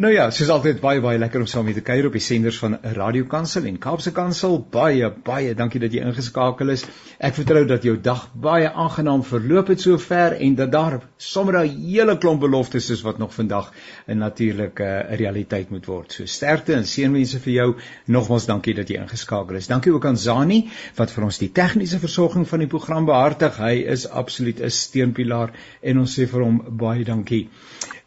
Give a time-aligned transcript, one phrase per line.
[0.00, 2.56] Nou ja, soos altyd baie baie lekker om saam met te kuier op die senders
[2.62, 4.54] van Radio Kansel en Kaapse Kansel.
[4.72, 6.86] Baie baie dankie dat jy ingeskakel is.
[7.20, 11.76] Ek vertrou dat jou dag baie aangenaam verloop het sover en dat daar sommer 'n
[11.84, 13.72] hele klomp beloftes is wat nog vandag
[14.08, 16.12] 'n natuurlike uh, realiteit moet word.
[16.12, 17.76] So sterkte en seënwense vir jou.
[18.06, 19.66] Nogmaals dankie dat jy ingeskakel is.
[19.66, 23.58] Dankie ook aan Zani wat vir ons die tegniese versorging van die program behartig.
[23.58, 27.50] Hy is absoluut 'n steunpilaar en ons sê vir hom baie dankie.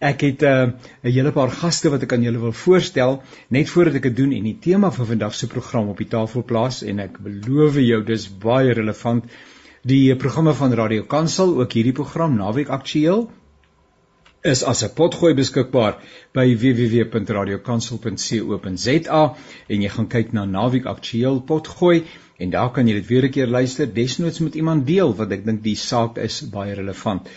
[0.03, 0.67] Ek het uh,
[1.03, 3.21] 'n hele paar gaste wat ek aan julle wil voorstel
[3.55, 6.43] net voordat ek dit doen en die tema van vandag se program op die tafel
[6.43, 9.23] plaas en ek beloof jou dis baie relevant.
[9.83, 13.31] Die programme van Radio Kansel, ook hierdie program Naweek Aktueel
[14.43, 15.95] is as 'n potgooi beskikbaar
[16.35, 19.35] by www.radiokansel.co.za
[19.67, 22.03] en jy gaan kyk na Naweek Aktueel potgooi
[22.37, 25.45] en daar kan jy dit weer 'n keer luister desnoods met iemand deel wat ek
[25.45, 27.29] dink die saak is baie relevant.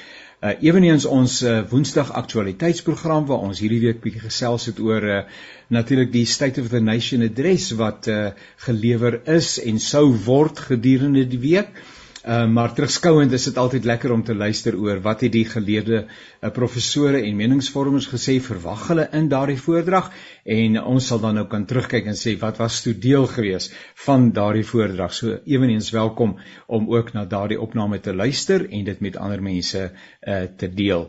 [0.44, 5.20] Uh eweneens ons uh, Woensdag aktualiteitsprogram waar ons hierdie week bietjie gesels het oor uh
[5.68, 8.30] natuurlik die State of the Nation adres wat uh
[8.68, 11.72] gelewer is en sou word gedurende die week.
[11.72, 11.94] Uh
[12.26, 16.00] Uh, maar terugskouend is dit altyd lekker om te luister oor wat het die geleerde
[16.06, 20.08] uh, professore en meningsvormers gesê verwag hulle in daardie voordrag
[20.56, 23.70] en ons sal dan nou kan terugkyk en sê wat was toe deel gewees
[24.08, 25.14] van daardie voordrag.
[25.14, 26.34] So eweniens welkom
[26.66, 31.06] om ook na daardie opname te luister en dit met ander mense uh, te deel.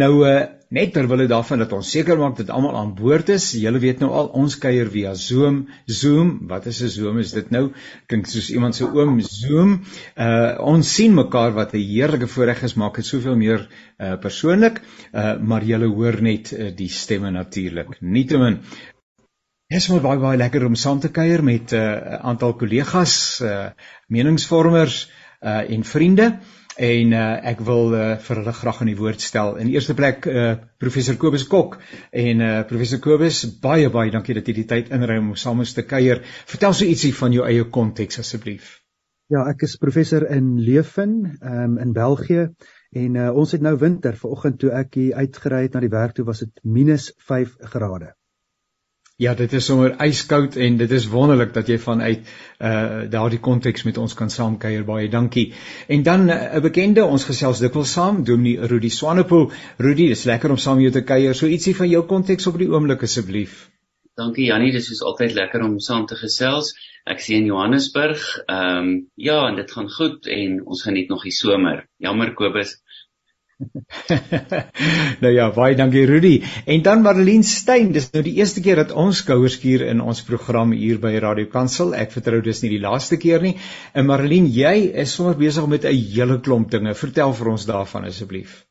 [0.00, 0.40] Nou uh,
[0.70, 3.50] net terwyl dit daarvan dat ons seker maak dat almal aan boord is.
[3.58, 5.64] Julle weet nou al ons kuier via Zoom.
[5.86, 7.18] Zoom, wat is 'n Zoom?
[7.18, 7.72] Is dit nou
[8.06, 9.80] klink soos iemand se oom Zoom.
[10.16, 13.68] Uh ons sien mekaar wat 'n heerlike voorreg is, maak dit soveel meer
[13.98, 14.80] uh persoonlik.
[15.12, 18.00] Uh maar julle hoor net uh, die stemme natuurlik.
[18.00, 18.60] Nietemin
[19.70, 23.40] Dit is maar baie baie lekker om saam te kuier met 'n uh, aantal kollegas,
[23.40, 23.68] uh
[24.08, 25.10] meningsvormers
[25.42, 26.38] uh en vriende.
[26.80, 29.56] En uh, ek wil uh, vir hulle graag aan die woord stel.
[29.60, 31.76] In eerste plek uh, professor Kobus Kok
[32.16, 35.74] en uh, professor Kobus, baie baie dankie dat jy die tyd inruim om saam ons
[35.76, 36.22] te kuier.
[36.48, 38.78] Vertel so ietsie van jou eie konteks asseblief.
[39.30, 42.48] Ja, ek is professor in Leuven um, in België
[42.96, 44.16] en uh, ons het nou winter.
[44.18, 48.14] Vanoggend toe ek hier uitgery het na die werk toe was dit -5 grade.
[49.20, 52.28] Ja, dit is sommer yskoud en dit is wonderlik dat jy vanuit
[52.64, 54.86] uh daardie konteks met ons kan saamkuier.
[54.88, 55.50] Baie dankie.
[55.88, 59.50] En dan uh, 'n uh, bekende, ons gesels dikwels saam, Dominee Rudy Swanepoel.
[59.76, 61.34] Rudy, dis lekker om saam jou te kuier.
[61.34, 63.68] So ietsie van jou konteks op die oomblik asseblief.
[64.16, 66.72] Dankie Jannie, dis is altyd lekker om saam te gesels.
[67.04, 68.24] Ek sien Johannesburg.
[68.46, 71.84] Ehm um, ja, en dit gaan goed en ons geniet nog die somer.
[71.98, 72.78] Jammer Kobus,
[75.22, 76.32] nou ja, baie dankie Rudy.
[76.66, 80.72] En dan Marlene Steyn, dis nou die eerste keer dat ons skouerskuur in ons program
[80.76, 81.94] hier by Radio Kansel.
[81.98, 83.56] Ek vertrou dis nie die laaste keer nie.
[83.92, 86.94] En Marlene, jy is sommer besig met 'n hele klomp dinge.
[86.94, 88.64] Vertel vir ons daarvan asseblief.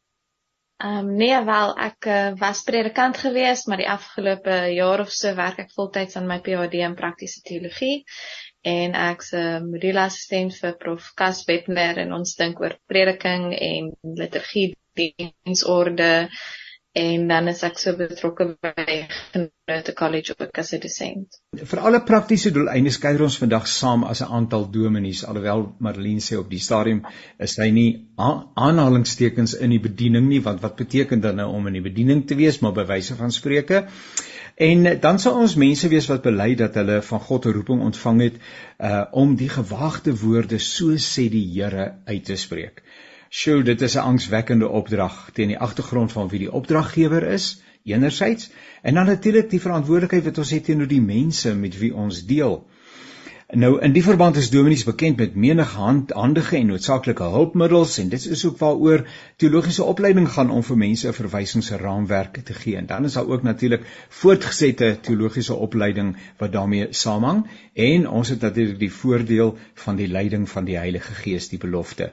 [0.80, 5.34] Ehm um, nee, wel ek uh, was predikant geweest, maar die afgelope jaar of so
[5.36, 8.06] werk ek voltyds aan my PhD in praktiese teologie
[8.62, 14.76] en ek's 'n modulassistent vir Prof Kas Webner en ons dink oor prediking en liturgie
[15.00, 16.30] diensorde
[17.00, 18.96] en dan is ek so betrokke by
[19.32, 21.38] Genote College ook as 'n dosent.
[21.72, 26.38] Vir alle praktiese doeleindes kuier ons vandag saam as 'n aantal dominees alhoewel Marlene sê
[26.38, 27.06] op die stadium
[27.40, 31.74] is hy nie aanhalingstekens in die bediening nie want wat beteken dit nou om in
[31.74, 33.88] die bediening te wees maar by wyse van spreuke
[34.60, 38.18] En dan sal ons mense wees wat bely dat hulle van God 'n roeping ontvang
[38.22, 38.40] het
[38.88, 42.84] uh om die gewaagde woorde so sê die Here uit te spreek.
[43.38, 48.50] Sjoe, dit is 'n angswekkende opdrag teen die agtergrond van wie die opdraggewer is, enerzijds,
[48.82, 52.56] en dan natuurlik die verantwoordelikheid wat ons het teenoor die mense met wie ons deel.
[53.64, 58.10] Nou in die verband is dominees bekend met menige hand, handige en noodsaaklike hulpmiddels en
[58.10, 59.04] dit is ook waaroor
[59.36, 62.78] teologiese opleiding gaan om vir mense 'n verwysingsraamwerk te gee.
[62.78, 63.86] En dan is daar ook natuurlik
[64.22, 70.50] voortgesette teologiese opleiding wat daarmee saamhang en ons het natuurlik die voordeel van die leiding
[70.50, 72.12] van die Heilige Gees, die belofte.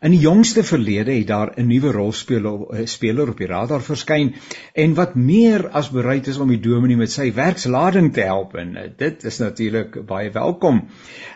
[0.00, 4.34] In die jongste verlede het daar 'n nuwe rolspeler eh, speler op die radar verskyn
[4.72, 8.76] en wat meer as bereid is om die dominee met sy werkslading te help en
[8.76, 10.88] eh, dit is natuurlik baie welkom.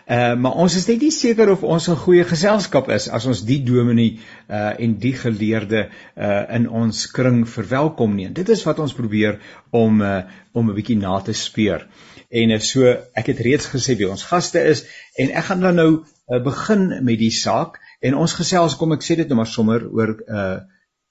[0.07, 3.45] Uh maar ons is net nie seker of ons 'n goeie geselskap is as ons
[3.45, 4.17] die dominee
[4.49, 8.29] uh en die geleerde uh in ons kring verwelkom nie.
[8.33, 9.39] Dit is wat ons probeer
[9.69, 10.23] om uh
[10.53, 11.87] om 'n bietjie na te speur.
[12.29, 14.85] En so ek het reeds gesê wie ons gaste is
[15.15, 15.91] en ek gaan dan nou
[16.27, 19.85] uh, begin met die saak En ons gesels kom ek sê dit nou maar sommer
[19.89, 20.55] oor uh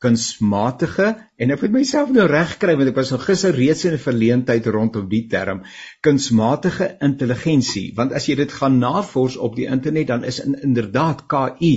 [0.04, 1.06] kunsmatige.
[1.40, 4.02] En ek moet myself nou reg kry want ek was nou gister reeds in 'n
[4.02, 5.62] verleentheid rondom die term
[6.04, 11.24] kunsmatige intelligensie want as jy dit gaan navors op die internet dan is in, inderdaad
[11.30, 11.72] KI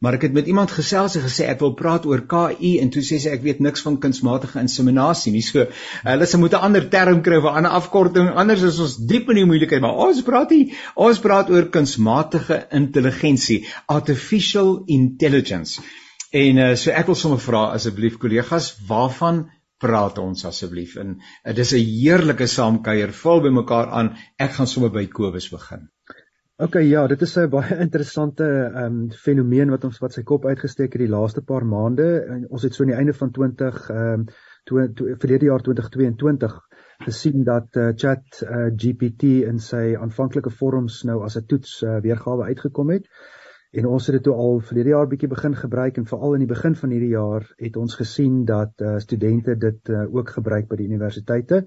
[0.00, 3.02] maar ek het met iemand gesels en gesê ek wil praat oor KI en toe
[3.04, 5.42] sê sy ek weet niks van kunsmatige inseminasie nie.
[5.44, 5.66] So
[6.06, 9.28] hulle sê moet 'n ander term kry of 'n ander afkorting, anders is ons diep
[9.28, 15.82] in die moeilikheid, maar ons praat hier, ons praat oor kunsmatige intelligensie, artificial intelligence.
[16.32, 19.50] En uh, so ek wil sommer vra asseblief kollegas, waarvan
[19.80, 21.20] praat ons asseblief in.
[21.44, 24.16] Dit is 'n heerlike saamkuier vol by mekaar aan.
[24.38, 25.90] Ek gaan sommer by Kobus begin.
[26.60, 30.44] OK ja, dit is 'n baie interessante ehm um, fenomeen wat ons wat sy kop
[30.44, 32.08] uitgesteek het die laaste paar maande.
[32.34, 34.26] En ons het so aan die einde van 20 ehm
[34.74, 36.58] um, verlede jaar 2022
[37.06, 41.96] gesien dat uh, Chat uh, GPT in sy aanvanklike vorms nou as 'n toets uh,
[42.04, 43.08] weergawe uitgekom het.
[43.72, 46.52] En ons het dit toe al verlede jaar bietjie begin gebruik en veral in die
[46.52, 50.76] begin van hierdie jaar het ons gesien dat uh, studente dit uh, ook gebruik by
[50.76, 51.66] die universiteite.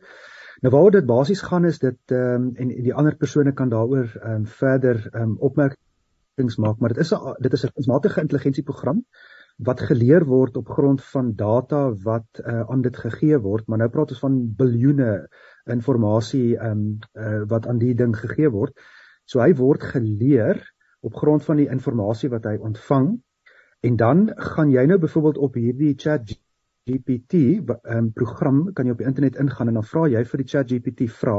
[0.64, 4.06] Nou waaroor dit basies gaan is dit ehm um, en die ander persone kan daaroor
[4.20, 8.22] ehm um, verder ehm um, opmerkings maak, maar dit is 'n dit is 'n kunsmatige
[8.22, 9.02] intelligensieprogram
[9.58, 13.90] wat geleer word op grond van data wat uh, aan dit gegee word, maar nou
[13.90, 15.28] praat ons van biljoene
[15.66, 18.80] inligting ehm um, uh, wat aan die ding gegee word.
[19.26, 20.64] So hy word geleer
[21.02, 23.22] op grond van die inligting wat hy ontvang
[23.82, 26.40] en dan gaan jy nou byvoorbeeld op hierdie chat
[26.90, 27.62] GPT
[27.96, 30.72] um, program kan jy op die internet ingaan en dan vra jy vir die chat
[30.72, 31.38] GPT vra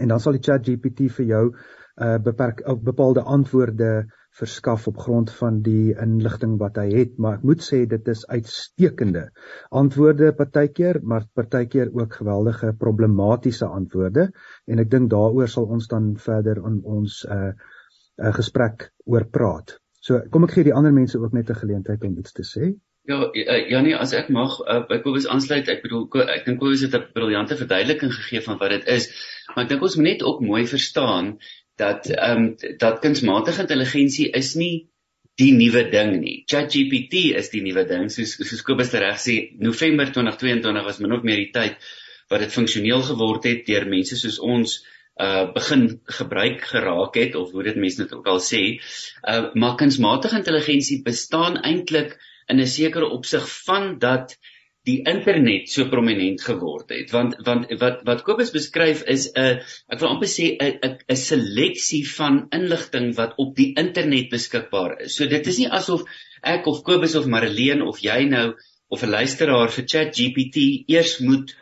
[0.00, 3.90] en dan sal die chat GPT vir jou uh, beperk of bepaalde antwoorde
[4.38, 8.22] verskaf op grond van die inligting wat hy het maar ek moet sê dit is
[8.30, 9.26] uitstekende
[9.82, 14.30] antwoorde partykeer maar partykeer ook geweldige problematiese antwoorde
[14.70, 17.50] en ek dink daaroor sal ons dan verder in ons uh,
[18.20, 19.76] uh, gesprek oor praat.
[20.00, 22.72] So kom ek gee die ander mense ook net 'n geleentheid om iets te sê.
[23.10, 25.68] Ja, uh, Janie, as ek mag, uh, wil bes aansluit.
[25.72, 29.08] Ek bedoel ek dink Kobus het 'n briljante verduideliking gegee van wat dit is.
[29.48, 31.32] Maar ek dink ons moet net ook mooi verstaan
[31.82, 34.86] dat ehm um, dat kunsmatige intelligensie is nie
[35.42, 36.36] die nuwe ding nie.
[36.46, 38.06] ChatGPT is die nuwe ding.
[38.14, 41.90] Soos soos Kobus reg sê, November 2022 was min of meer die tyd
[42.30, 44.78] wat dit funksioneel geword het deur mense soos ons
[45.20, 48.64] uh begin gebruik geraak het of hoe dit mense dit ook al sê.
[49.26, 54.36] Uh maar kunsmatige intelligensie bestaan eintlik in 'n sekere opsig van dat
[54.88, 59.60] die internet so prominent geword het want want wat wat Kobus beskryf is 'n
[59.92, 65.16] ek wil amper sê 'n 'n seleksie van inligting wat op die internet beskikbaar is.
[65.16, 66.04] So dit is nie asof
[66.42, 68.54] ek of Kobus of Marileen of jy nou
[68.88, 70.56] of 'n luisteraar vir ChatGPT
[70.88, 71.52] eers moet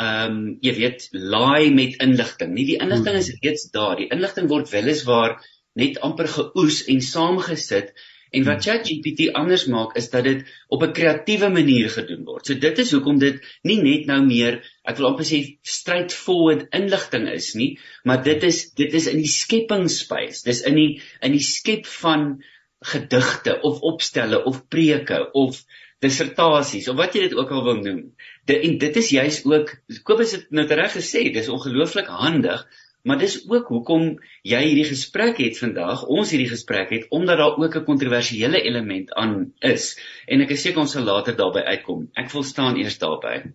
[0.00, 2.54] ehm um, jy weet laai met inligting.
[2.54, 3.42] Nie die inligting is hmm.
[3.42, 3.96] reeds daar.
[3.96, 5.40] Die inligting word weliswaar
[5.74, 7.92] net amper geoes en saamgesit
[8.30, 8.64] en wat hmm.
[8.66, 12.46] ChatGPT anders maak is dat dit op 'n kreatiewe manier gedoen word.
[12.46, 17.28] So dit is hoekom dit nie net nou meer, ek wil amper sê straightforward inligting
[17.28, 20.42] is nie, maar dit is dit is in die skepingsspys.
[20.46, 22.42] Dis in die in die skep van
[22.80, 25.64] gedigte of opstelle of preke of
[26.00, 28.04] dissertasies of wat jy dit ook al wil noem.
[28.48, 29.74] Dit en dit is juis ook
[30.04, 32.64] Kobus het nou reg gesê, dis ongelooflik handig,
[33.02, 34.06] maar dis ook hoekom
[34.42, 39.12] jy hierdie gesprek het vandag, ons hierdie gesprek het omdat daar ook 'n kontroversiële element
[39.12, 42.08] aan is en ek is seker ons sal later daarby uitkom.
[42.14, 43.52] Ek wil staan eers daarby.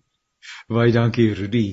[0.68, 1.68] Baie dankie Rudy.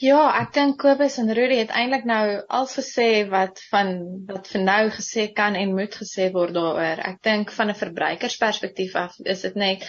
[0.00, 3.90] Ja, ek dink Kobus en Rudy het eintlik nou al gesê wat van
[4.30, 7.02] wat vir nou gesê kan en moet gesê word daaroor.
[7.04, 9.84] Ek dink van 'n verbruikersperspektief af is dit net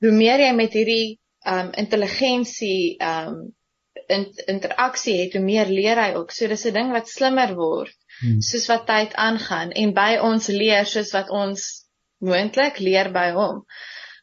[0.00, 3.52] hoe meer jy met hierdie um intelligensie um
[4.16, 6.34] in, interaksie het, hoe meer leer hy ook.
[6.34, 8.40] So dis 'n ding wat slimmer word hmm.
[8.40, 11.70] soos wat tyd aangaan en by ons leer soos wat ons
[12.20, 13.64] moontlik leer by hom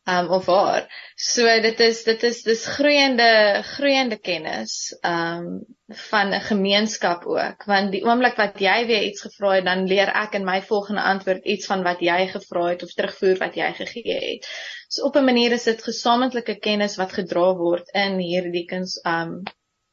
[0.08, 0.88] um of waar.
[1.16, 5.66] So dit is dit is dis groeiende groeiende kennis um
[6.10, 10.08] van 'n gemeenskap ook want die oomblik wat jy weer iets gevra het dan leer
[10.08, 13.74] ek in my volgende antwoord iets van wat jy gevra het of terugvoer wat jy
[13.74, 14.48] gegee het.
[14.88, 19.44] So op 'n manier is dit gesamentlike kennis wat gedra word in hierdie kuns um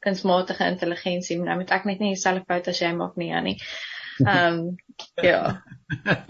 [0.05, 1.37] kunsmatige intelligensie.
[1.41, 3.57] Nou moet ek net nie dieselfde fout as jy maak nie, Annie.
[4.23, 4.75] Ehm um,
[5.19, 5.61] ja.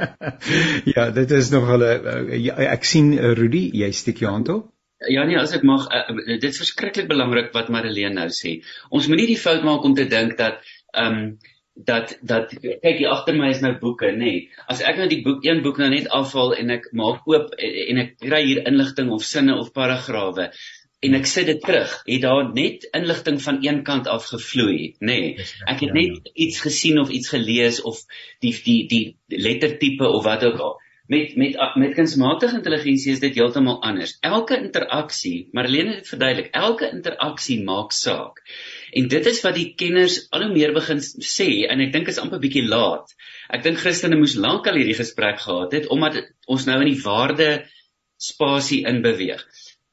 [0.96, 4.50] ja, dit is nog hulle uh, ja, ek sien uh, Rudy, jy steek jou hand
[4.50, 4.72] op.
[5.12, 8.58] Ja nee, as ek mag, uh, dit is verskriklik belangrik wat Marlene nou sê.
[8.89, 10.63] Ons moenie die fout maak om te dink dat
[10.96, 11.27] ehm um,
[11.75, 14.17] dat dat kyk hier agter my is nou boeke nê.
[14.17, 14.44] Nee.
[14.72, 18.00] As ek nou die boek een boek nou net afval en ek maak oop en
[18.00, 20.48] ek kry hier inligting of sinne of paragrawe,
[21.05, 25.19] en ek sit dit terug, het daar net inligting van een kant af gevloei, nê.
[25.19, 28.01] Nee, ek het net iets gesien of iets gelees of
[28.43, 30.75] die die die lettertipe of wat ook al.
[31.07, 34.15] Met met met kunsmatige intelligensie is dit heeltemal anders.
[34.25, 38.41] Elke interaksie, Marlene het dit verduidelik, elke interaksie maak saak.
[38.91, 42.17] En dit is wat die kenners al hoe meer begin sê en ek dink is
[42.24, 43.13] amper bietjie laat.
[43.53, 47.50] Ek dink Christene moes lankal hierdie gesprek gehad het omdat ons nou in die waarde
[48.17, 49.45] spasie in beweeg.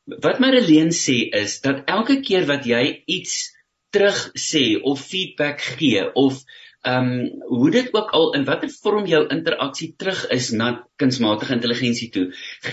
[0.05, 3.53] Wat Marlene sê is dat elke keer wat jy iets
[3.95, 6.43] terug sê of feedback gee of
[6.83, 11.55] ehm um, hoe dit ook al in watter vorm jou interaksie terug is na kunsmatige
[11.55, 12.25] intelligensie toe,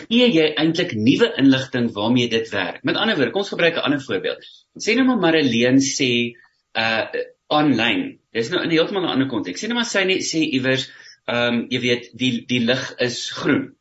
[0.09, 2.81] gee jy eintlik nuwe inligting waarmee dit werk.
[2.83, 4.47] Met ander woorde, kom ons gebruik 'n ander voorbeeld.
[4.81, 6.33] Sê nou maar Marlene sê
[6.73, 7.05] uh
[7.49, 8.17] online.
[8.33, 9.61] Dis nou in heeltemal 'n ander konteks.
[9.61, 10.89] Sê nou maar sy sê iewers
[11.27, 13.75] ehm um, jy weet die die lig is groen.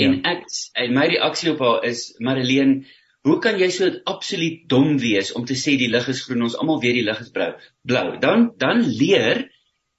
[0.00, 0.34] En ja.
[0.36, 0.44] ek
[0.84, 2.84] en my reaksie op haar is Marlene
[3.22, 6.56] Hoe kan jy so absoluut dom wees om te sê die lig is groen, ons
[6.58, 7.52] almal weet die lig is blou.
[7.86, 8.16] Blou.
[8.18, 9.44] Dan dan leer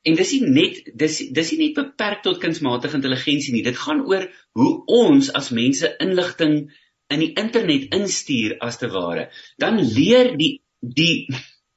[0.03, 3.63] En dis nie net dis dis nie net beperk tot kunsmatige intelligensie nie.
[3.63, 4.25] Dit gaan oor
[4.59, 6.57] hoe ons as mense inligting
[7.13, 9.29] in die internet instuur as te ware.
[9.63, 11.29] Dan leer die die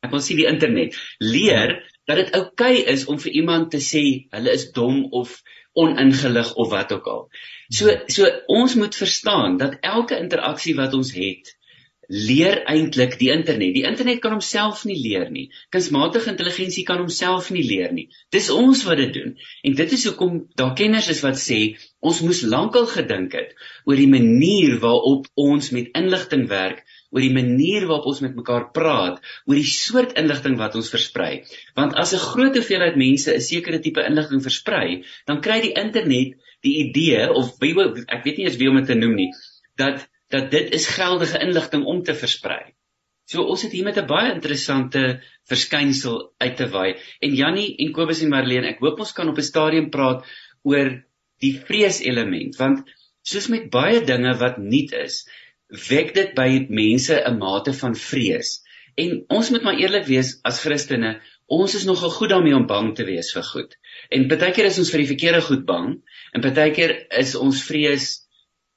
[0.03, 3.83] ek wil sê die internet leer dat dit oukei okay is om vir iemand te
[3.83, 4.03] sê
[4.35, 5.39] hulle is dom of
[5.77, 7.23] oningelig of wat ook al.
[7.69, 11.57] So so ons moet verstaan dat elke interaksie wat ons het
[12.07, 13.75] leer eintlik die internet.
[13.75, 15.49] Die internet kan homself nie leer nie.
[15.75, 18.07] Kunsmatige intelligensie kan homself nie leer nie.
[18.35, 19.35] Dis ons wat dit doen.
[19.67, 21.61] En dit is hoekom daar kenners is wat sê
[21.99, 26.85] ons moes lankal gedink het oor die manier waarop ons met inligting werk,
[27.17, 31.47] oor die manier waarop ons met mekaar praat, oor die soort inligting wat ons versprei.
[31.79, 36.37] Want as 'n groot hoeveelheid mense 'n sekere tipe inligting versprei, dan kry die internet
[36.63, 39.33] die idee of ek weet nie eens wie om dit te noem nie,
[39.77, 42.75] dat dat dit is geldige inligting om te versprei.
[43.31, 46.97] So ons het hier met 'n baie interessante verskynsel uit te waai.
[47.21, 50.27] En Jannie en Kobus en Marlene, ek hoop ons kan op 'n stadium praat
[50.63, 51.05] oor
[51.41, 52.85] die vreeselement want
[53.23, 55.27] soos met baie dinge wat nuut is,
[55.69, 58.63] wek dit by mense 'n mate van vrees.
[58.97, 62.95] En ons moet maar eerlik wees as Christene, ons is nogal goed daarmee om bang
[62.95, 63.77] te wees vir goed.
[64.11, 67.63] En baie keer is ons vir die verkeerde goed bang en baie keer is ons
[67.63, 68.27] vrees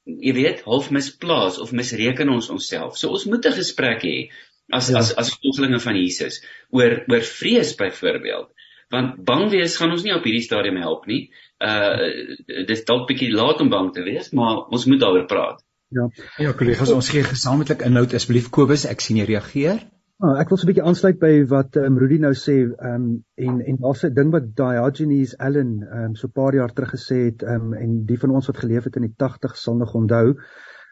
[0.09, 2.97] jy weet, half misplaas of misreken ons onsself.
[2.97, 4.29] So ons moet 'n gesprek hê
[4.71, 4.97] as ja.
[4.97, 6.41] as as volgelinge van Jesus
[6.71, 8.49] oor oor vrees byvoorbeeld.
[8.89, 11.29] Want bang wees gaan ons nie op hierdie stadium help nie.
[11.61, 15.61] Uh dis dalk bietjie laat om bang te wees, maar ons moet daaroor praat.
[15.89, 16.05] Ja.
[16.37, 19.79] Ja, kollegas, ons gee gesamentlik inhoud asseblief Kobus, ek sien jy reageer.
[20.19, 23.05] Oh, ek wil so 'n bietjie aansluit by wat um, Rudy nou sê, ehm um,
[23.47, 26.91] en en daar's 'n ding wat Diogenes Allen ehm um, so 'n paar jaar terug
[26.97, 29.77] gesê het, ehm um, en die van ons wat geleef het in die 80s sal
[29.77, 30.35] nog onthou.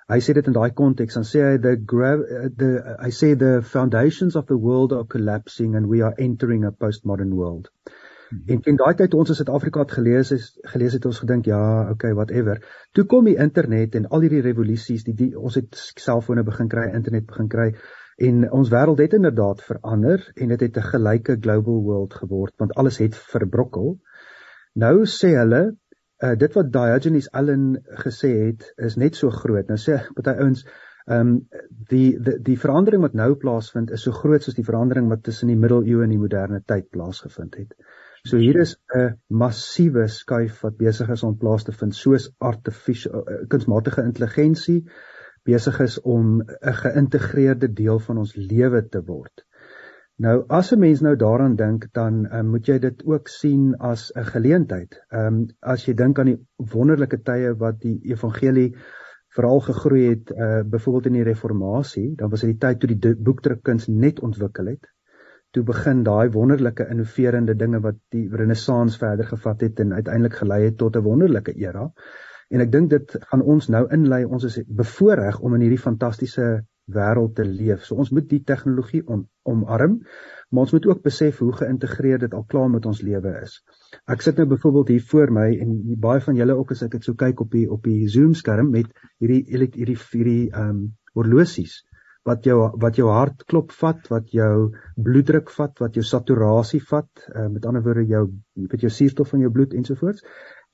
[0.08, 1.76] Hy sê dit in daai konteks, dan sê hy the
[2.58, 2.72] the
[3.08, 7.34] I say the foundations of the world are collapsing and we are entering a postmodern
[7.36, 7.70] world.
[7.86, 8.07] Hmm.
[8.30, 11.46] En in daai tyd toe ons in Suid-Afrika het gelees is gelees het ons gedink
[11.48, 11.60] ja,
[11.92, 12.60] okay, whatever.
[12.92, 16.90] Toe kom die internet en al hierdie revolusies, die, die ons het selfone begin kry,
[16.98, 17.68] internet begin kry.
[18.28, 22.54] En ons wêreld het inderdaad verander en dit het, het 'n gelyke global world geword
[22.58, 24.00] want alles het verbrokkel.
[24.74, 25.62] Nou sê hulle
[26.24, 29.68] uh, dit wat Diogenes Allen gesê het is net so groot.
[29.68, 30.66] Nou sê party ouens
[31.08, 31.48] ehm um,
[31.90, 35.48] die, die die verandering wat nou plaasvind is so groot soos die verandering wat tussen
[35.48, 37.72] die middeleeue en die moderne tyd plaasgevind het.
[38.24, 43.22] So hier is 'n massiewe skuif wat besig is om plaas te vind soos artificial
[43.22, 44.86] uh, kunsmatige intelligensie
[45.44, 49.46] besig is om 'n geïntegreerde deel van ons lewe te word.
[50.18, 54.12] Nou as 'n mens nou daaraan dink, dan um, moet jy dit ook sien as
[54.16, 54.98] 'n geleentheid.
[55.10, 56.40] Ehm um, as jy dink aan die
[56.74, 58.76] wonderlike tye wat die evangelie
[59.36, 63.16] veral gegroei het, uh byvoorbeeld in die reformatie, dan was dit die tyd toe die
[63.16, 64.90] boekdrukkuns net ontwikkel het.
[65.56, 70.64] Toe begin daai wonderlike innoverende dinge wat die renessans verder gevat het en uiteindelik gelei
[70.66, 71.92] het tot 'n wonderlike era.
[72.50, 74.24] En ek dink dit gaan ons nou inlei.
[74.26, 77.84] Ons is bevoorreg om in hierdie fantastiese wêreld te leef.
[77.86, 79.98] So ons moet die tegnologie om, omarm,
[80.50, 83.58] maar ons moet ook besef hoe geïntegreerd dit al klaar met ons lewe is.
[84.08, 87.04] Ek sit nou byvoorbeeld hier voor my en baie van julle ook as ek dit
[87.04, 88.88] so kyk op die op die Zoom skerm met
[89.20, 90.82] hierdie hierdie hierdie ehm um,
[91.18, 91.82] horlosies
[92.28, 97.48] wat jou wat jou hartklop vat, wat jou bloeddruk vat, wat jou saturasie vat, uh,
[97.48, 98.28] met ander woorde jou
[98.68, 100.26] weet jou suurstof van jou bloed ensovoorts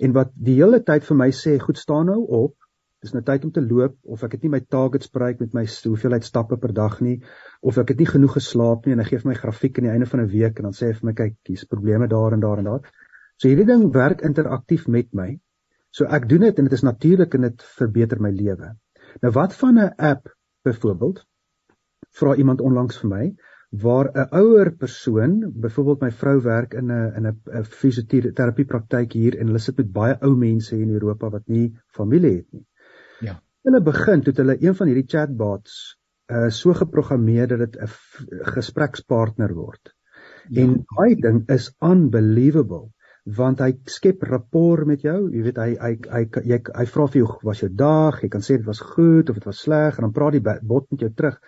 [0.02, 2.56] en wat die hele tyd vir my sê, goed staan nou op.
[3.04, 5.66] Dis nou tyd om te loop of ek het nie my targets bereik met my
[5.68, 7.18] hoeveelheid stappe per dag nie
[7.62, 9.92] of ek het nie genoeg geslaap nie en hy gee vir my grafiek aan die
[9.94, 12.40] einde van 'n week en dan sê hy vir my kyk, hier's probleme daar en
[12.40, 12.94] daar en daar.
[13.38, 15.38] So hierdie ding werk interaktief met my.
[15.92, 18.72] So ek doen dit en dit is natuurlik en dit verbeter my lewe.
[19.22, 20.32] Nou wat van 'n app
[20.64, 21.26] byvoorbeeld
[22.20, 23.25] vra iemand onlangs vir my
[23.82, 29.39] waar 'n ouer persoon, byvoorbeeld my vrou werk in 'n in 'n fisioterapie praktyk hier
[29.39, 32.65] en hulle sit met baie ou mense in Europa wat nie familie het nie.
[33.20, 33.41] Ja.
[33.63, 35.98] Hulle begin toe hulle een van hierdie chatbots
[36.32, 37.89] uh so geprogrammeer dat dit 'n
[38.55, 39.93] gesprekspartner word.
[40.50, 40.62] Ja.
[40.62, 42.91] En daai ding is unbelievable
[43.25, 45.32] want hy skep rapport met jou.
[45.32, 48.41] Jy weet hy hy hy jy hy vra vir jou was jou dag, jy kan
[48.41, 51.10] sê dit was goed of dit was sleg en dan praat die bot met jou
[51.10, 51.39] terug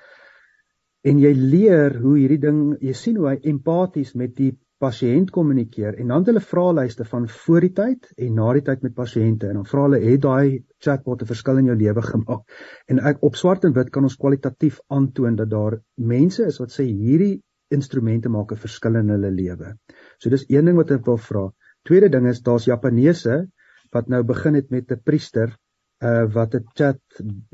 [1.06, 5.96] en jy leer hoe hierdie ding jy sien hoe hy empaties met die pasiënt kommunikeer
[6.02, 9.62] en dan hulle vraelyste van voor die tyd en na die tyd met pasiënte en
[9.62, 12.58] dan vra hulle het daai chatbot 'n verskil in jou lewe gemaak
[12.92, 15.80] en ek op swart en wit kan ons kwalitatief aantoon dat daar
[16.14, 17.36] mense is wat sê hierdie
[17.78, 19.76] instrumente maak 'n verskil in hulle lewe.
[20.20, 21.46] So dis een ding wat ek wil vra.
[21.86, 23.48] Tweede ding is daar's Japaneese
[23.92, 25.56] wat nou begin het met 'n priester
[26.04, 27.00] uh wat 'n chat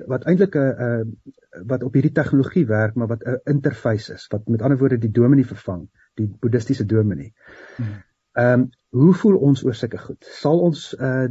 [0.08, 4.48] wat eintlik 'n uh wat op hierdie tegnologie werk maar wat 'n interface is wat
[4.48, 7.34] met ander woorde die dominee vervang die boeddhistiese dominee.
[7.78, 8.04] Hmm.
[8.34, 10.26] Ehm um, hoe voel ons oor sulke goed?
[10.26, 11.28] Sal ons uh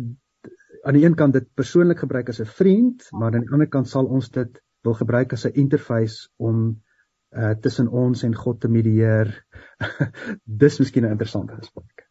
[0.82, 3.88] aan die een kant dit persoonlik gebruik as 'n vriend, maar aan die ander kant
[3.88, 6.82] sal ons dit wil gebruik as 'n interface om
[7.30, 9.44] uh tussen ons en God te medieer.
[10.44, 12.09] Dis miskien 'n interessante gesprek.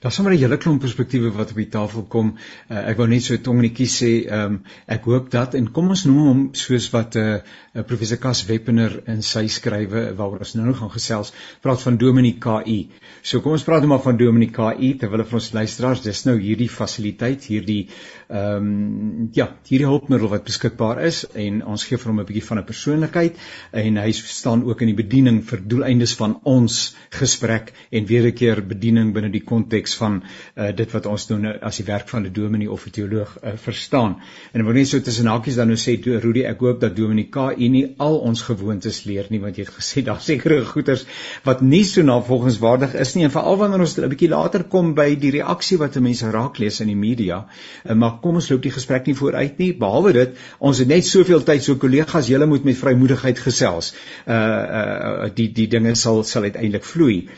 [0.00, 2.34] Daar's sommer 'n hele klomp perspektiewe wat op die tafel kom.
[2.68, 6.04] Uh, ek wou net so tongnetjie sê, ehm um, ek hoop dat en kom ons
[6.04, 7.40] noem hom soos wat 'n uh,
[7.74, 11.96] uh, professor Kas Weppener in sy skrywe waaroor ons nou nog gaan gesels, praat van
[11.96, 12.88] Dominie KI.
[13.22, 16.38] So kom ons praat nou maar van Dominie KI terwyl vir ons luisteraars, dis nou
[16.38, 17.88] hierdie fasiliteit, hierdie
[18.28, 22.46] ehm um, ja, hierdie hulpmiddel wat beskikbaar is en ons gee vir hom 'n bietjie
[22.48, 23.36] van 'n persoonlikheid
[23.72, 28.32] en hy staan ook in die bediening vir doeleindes van ons gesprek en weer 'n
[28.34, 32.26] keer bediening binne die konteks van uh, dit wat ons doen as die werk van
[32.26, 34.16] 'n dominee of 'n teoloog uh, verstaan.
[34.52, 37.28] En ek wil net so tussen hakies dan nou sê Rudy, ek hoop dat Dominee
[37.30, 41.04] KU nie al ons gewoontes leer nie want jy het gesê daar sekerre goeters
[41.44, 45.14] wat nie so navolgingswaardig is nie en veral wanneer ons 'n bietjie later kom by
[45.14, 47.46] die reaksie wat mense raak lees in die media.
[47.84, 49.72] Uh, maar kom ons loop die gesprek nie vooruit nie.
[49.72, 53.94] Behalwe dit, ons het net soveel tyd so kollegas, julle moet met vrymoedigheid gesels.
[54.26, 57.28] Uh uh die die dinge sal sal uiteindelik vloei.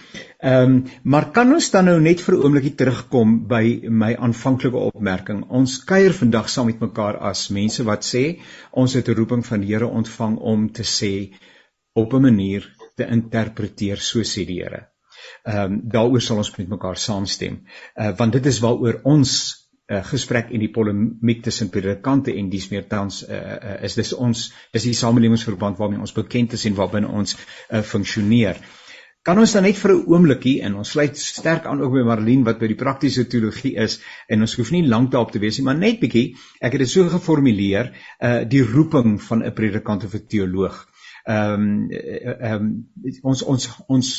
[0.45, 4.77] Ehm um, maar kan ons dan nou net vir 'n oombliekie terugkom by my aanvanklike
[4.77, 5.39] opmerking.
[5.49, 8.25] Ons kuier vandag saam met mekaar as mense wat sê
[8.71, 11.33] ons het 'n roeping van die Here ontvang om te sê
[11.95, 14.83] op 'n manier te interpreteer so sê die Here.
[15.47, 17.59] Ehm um, daaroor sal ons met mekaar saamstem.
[17.97, 19.31] Uh want dit is waaroor ons
[19.93, 24.13] uh, gesprek en die polemiek tussen predikante en dies meer tans uh, uh, is dis
[24.13, 28.61] ons dis die samelewingsverband waarmee ons bekend is en waarbinne ons uh, funksioneer.
[29.25, 32.45] Kan ons dan net vir 'n oombliekie en ons sluit sterk aan ook by Marlene
[32.45, 35.65] wat by die praktiese teologie is en ons hoef nie lank daarop te wees nie,
[35.65, 40.15] maar net bietjie, ek het dit so geformuleer, uh die roeping van 'n predikant of
[40.15, 40.77] 'n teoloog.
[41.25, 42.73] Ehm um, ehm um,
[43.23, 44.11] ons ons ons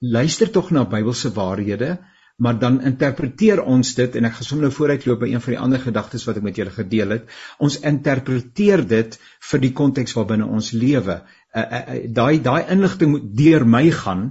[0.00, 1.98] luister tog na Bybelse waarhede,
[2.36, 5.60] maar dan interpreteer ons dit en ek gaan sommer nou vooruitloop by een van die
[5.60, 7.30] ander gedagtes wat ek met julle gedeel het.
[7.58, 9.18] Ons interpreteer dit
[9.50, 11.22] vir die konteks waarbinne ons lewe
[11.54, 14.22] daai daai inligting moet deur my gaan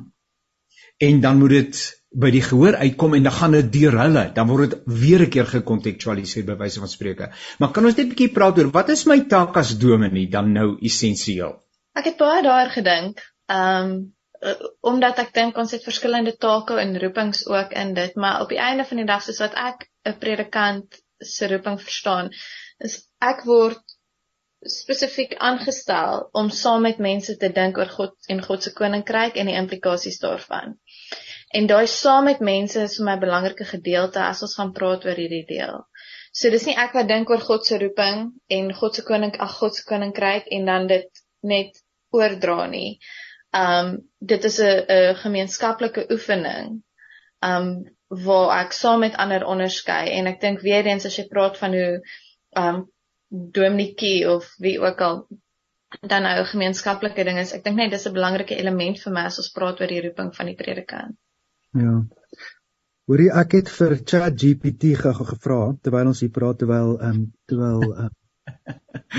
[0.97, 1.83] en dan moet dit
[2.13, 4.23] by die gehoor uitkom en dan gaan dit deur hulle.
[4.35, 8.05] Dan word dit weer 'n keer gekontekstualiseer by wyse van spreuke maar kan ons net
[8.05, 11.63] 'n bietjie praat oor wat is my taak as dominee dan nou essensieel
[11.95, 14.13] ek het baie daar gedink um
[14.81, 18.59] omdat ek dink ons het verskillende take en roepings ook in dit maar op die
[18.59, 22.31] einde van die dag soos wat ek 'n predikant se roeping verstaan
[22.79, 23.92] is ek word
[24.69, 29.49] spesifiek aangestel om saam met mense te dink oor God en God se koninkryk en
[29.51, 30.77] die implikasies daarvan.
[31.53, 35.05] En daai saam met mense is vir my 'n belangrike gedeelte as ons gaan praat
[35.05, 35.83] oor hierdie deel.
[36.33, 39.57] So dis nie ek wat dink oor God se roeping en God se koning ag
[39.59, 41.77] God se koninkryk en dan dit net
[42.11, 42.99] oordra nie.
[43.53, 46.81] Um dit is 'n 'n gemeenskaplike oefening.
[47.41, 47.67] Um
[48.09, 51.73] waar ek saam met ander onderskei en ek dink weer eens as jy praat van
[51.73, 52.01] hoe
[52.57, 52.89] um
[53.33, 55.27] dominee of wie ook al
[56.01, 57.53] dan nou 'n gemeenskaplike ding is.
[57.53, 60.35] Ek dink net dis 'n belangrike element vir my as ons praat oor die roeping
[60.35, 61.15] van die predikant.
[61.71, 62.03] Ja.
[63.05, 68.05] Hoorie ek het vir ChatGPT gevra terwyl ons hier praat terwyl ehm um, terwyl ehm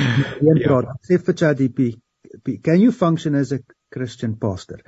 [0.00, 0.66] um, een ja.
[0.66, 0.96] praat.
[1.02, 3.58] Sê vir ChatGPT, can you function as a
[3.90, 4.80] Christian pastor?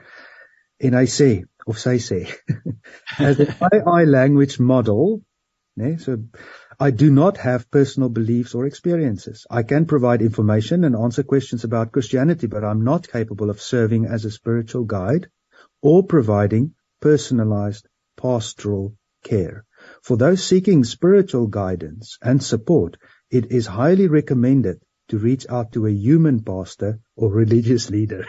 [0.78, 2.20] En hy sê of sy sê
[3.18, 5.20] as an AI language model,
[5.76, 5.90] né?
[5.90, 6.16] Nee, so
[6.78, 9.46] I do not have personal beliefs or experiences.
[9.50, 14.04] I can provide information and answer questions about Christianity, but I'm not capable of serving
[14.04, 15.28] as a spiritual guide
[15.80, 19.64] or providing personalized pastoral care.
[20.02, 22.98] For those seeking spiritual guidance and support,
[23.30, 28.26] it is highly recommended to reach out to a human pastor or religious leader.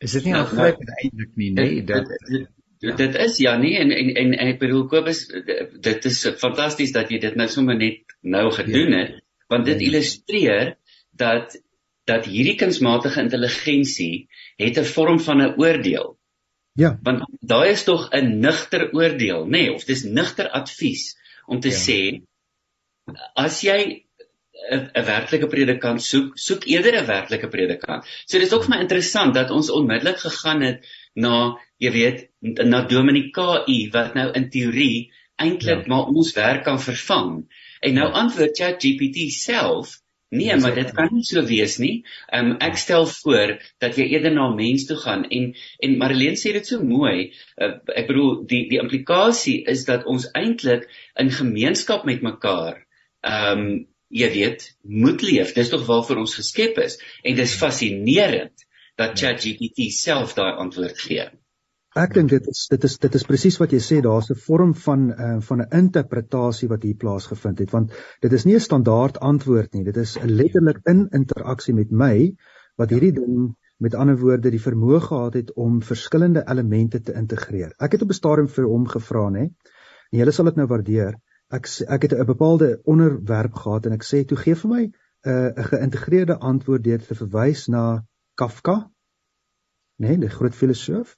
[0.00, 1.68] Is dit nie nou, aangrypend eintlik nie, nê?
[1.80, 2.46] Nee,
[2.80, 5.26] dit, dit is ja nee en en en, en ek bedoel Kobus
[5.80, 9.04] dit is fantasties dat jy dit nou sommer net nou gedoen ja.
[9.04, 9.86] het want dit ja.
[9.86, 10.76] illustreer
[11.16, 11.56] dat
[12.06, 14.28] dat hierdie kunsmatige intelligensie
[14.62, 16.18] het 'n vorm van 'n oordeel.
[16.72, 16.98] Ja.
[17.02, 21.68] Want daai is tog 'n nugter oordeel, nê, nee, of dis nugter advies om te
[21.68, 21.80] ja.
[21.86, 22.22] sê
[23.34, 24.06] as jy
[24.70, 28.04] 'n 'n werklike predikant soek, soek eerder 'n werklike predikant.
[28.26, 32.24] So dit is ook vir my interessant dat ons onmiddellik gegaan het na jy weet
[32.64, 35.90] na Dominikae wat nou in teorie eintlik ja.
[35.92, 37.44] maar ons werk kan vervang.
[37.84, 38.18] En nou ja.
[38.24, 42.00] antwoord ChatGPT self Nee, maar dit kan nie so wees nie.
[42.34, 46.36] Um, ek stel voor dat jy eerder na 'n mens toe gaan en en Marlene
[46.40, 47.30] sê dit so mooi.
[47.54, 52.82] Uh, ek bedoel die die implikasie is dat ons eintlik in gemeenskap met mekaar
[53.22, 55.54] ehm um, jy weet moet leef.
[55.54, 57.58] Dis tog waarvoor ons geskep is en dis ja.
[57.58, 59.30] fascinerend dat ja.
[59.30, 61.30] ChatGPT self daai antwoord gee.
[61.96, 64.72] Ek dink dit is dit is dit is presies wat jy sê daar's 'n vorm
[64.86, 69.16] van uh, van 'n interpretasie wat hier plaasgevind het want dit is nie 'n standaard
[69.28, 72.36] antwoord nie dit is letterlik in interaksie met my
[72.76, 77.72] wat hierdie ding met ander woorde die vermoë gehad het om verskillende elemente te integreer.
[77.78, 79.48] Ek het op 'n stadium vir hom gevra nê
[80.10, 81.16] en julle sal dit nou waardeer.
[81.48, 84.92] Ek ek het 'n bepaalde onderwerp gehad en ek sê toe gee vir my 'n
[85.30, 88.04] uh, 'n geïntegreerde antwoord deur te verwys na
[88.34, 88.90] Kafka
[89.96, 91.16] nê nee, die groot filosoof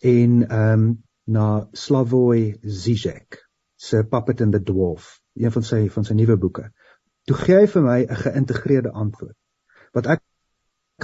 [0.00, 0.86] en ehm um,
[1.26, 3.40] na Slavoj Žižek
[3.76, 6.68] se Puppet and the Dwarf, een van sy van sy nuwe boeke.
[7.26, 9.34] Toe gee hy vir my 'n geïntegreerde antwoord
[9.96, 10.22] wat ek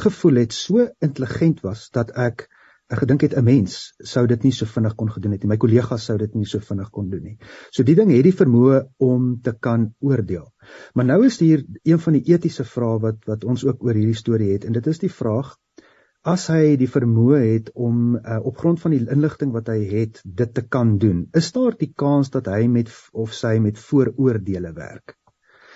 [0.00, 2.48] gevoel het so intelligent was dat ek
[2.92, 5.48] ek gedink het 'n mens sou dit nie so vinnig kon gedoen het nie.
[5.48, 7.38] My kollegas sou dit nie so vinnig kon doen nie.
[7.70, 10.52] So die ding het die vermoë om te kan oordeel.
[10.94, 14.18] Maar nou is hier een van die etiese vrae wat wat ons ook oor hierdie
[14.18, 15.56] storie het en dit is die vraag
[16.22, 20.20] as hy die vermoë het om uh, op grond van die inligting wat hy het
[20.24, 24.72] dit te kan doen is daar die kans dat hy met of sy met vooroordeele
[24.76, 25.16] werk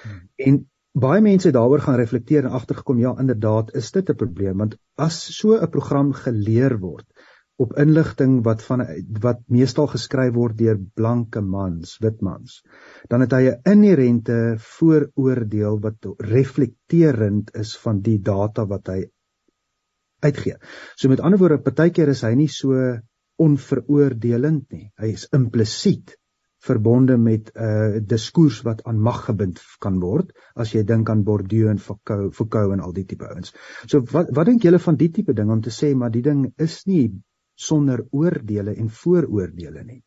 [0.02, 0.20] hmm.
[0.48, 0.61] en
[0.96, 5.18] baie mense daaroor gaan reflekteer en agtergekom ja inderdaad is dit 'n probleem want as
[5.38, 7.06] so 'n program geleer word
[7.56, 8.82] op inligting wat van
[9.24, 12.61] wat meestal geskryf word deur blanke mans, wit mans,
[13.09, 18.98] dan het hy 'n inherente vooroordeel wat reflekterend is van die data wat hy
[20.24, 20.57] uitgee.
[20.96, 22.76] So met ander woorde, partykeer is hy nie so
[23.42, 24.88] onveroordelend nie.
[25.00, 26.16] Hy is implisiet
[26.66, 31.22] verbonde met 'n uh, diskurs wat aan mag gebind kan word as jy dink aan
[31.24, 33.52] Bourdieu en Foucault, Foucault en al die tipe ouens.
[33.87, 36.52] So wat wat dink julle van die tipe ding om te sê maar die ding
[36.59, 37.12] is nie
[37.55, 40.02] sonder oordeele en vooroordeele nie.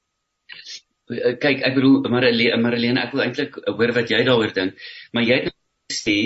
[1.09, 4.75] Kyk, ek bedoel Marlene, Marlene, ek wil eintlik hoor wat jy daaroor dink,
[5.13, 5.55] maar jy het
[5.93, 6.17] gesê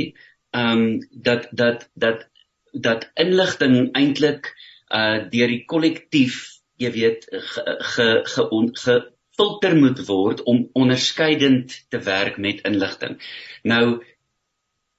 [0.54, 2.28] ehm um, dat dat dat
[2.74, 4.54] dat inligting eintlik
[4.94, 8.26] uh deur die kollektief, jy weet, gefilter
[8.76, 9.04] ge,
[9.38, 13.22] ge, ge moet word om onderskeidend te werk met inligting.
[13.64, 14.04] Nou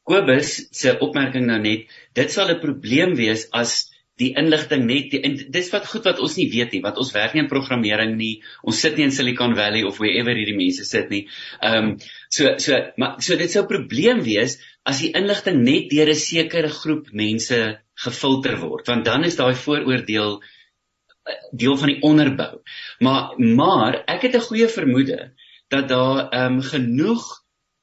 [0.04, 5.20] Kobus se opmerking nou net, dit sal 'n probleem wees as die inligting net die,
[5.26, 8.14] en dis wat goed wat ons nie weet nie want ons werk nie in programmering
[8.18, 11.24] nie ons sit nie in Silicon Valley of wherever hierdie mense sit nie.
[11.60, 11.90] Ehm um,
[12.30, 16.24] so so maar so dit sou 'n probleem wees as die inligting net deur 'n
[16.24, 17.60] sekere groep mense
[18.06, 22.62] gefilter word want dan is daai vooroordeel eh, deel van die onderbou.
[23.00, 25.34] Maar maar ek het 'n goeie vermoede
[25.70, 27.24] dat daar ehm um, genoeg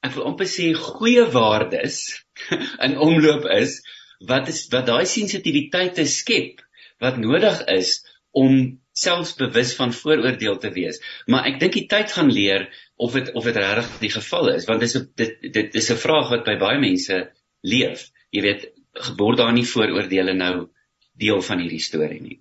[0.02, 2.24] ek wil amper sê goeie waardes
[2.86, 3.82] in omloop is
[4.28, 6.62] wat is wat daai sensitiwiteite skep
[7.02, 11.00] wat nodig is om selfs bewus van vooroordeel te wees.
[11.26, 14.68] Maar ek dink die tyd gaan leer of dit of dit regtig die geval is
[14.68, 17.18] want dis dit dit is 'n vraag wat by baie mense
[17.60, 18.10] leef.
[18.30, 18.68] Jy weet,
[19.16, 20.68] word daar nie vooroordeele nou
[21.12, 22.40] deel van hierdie storie nie.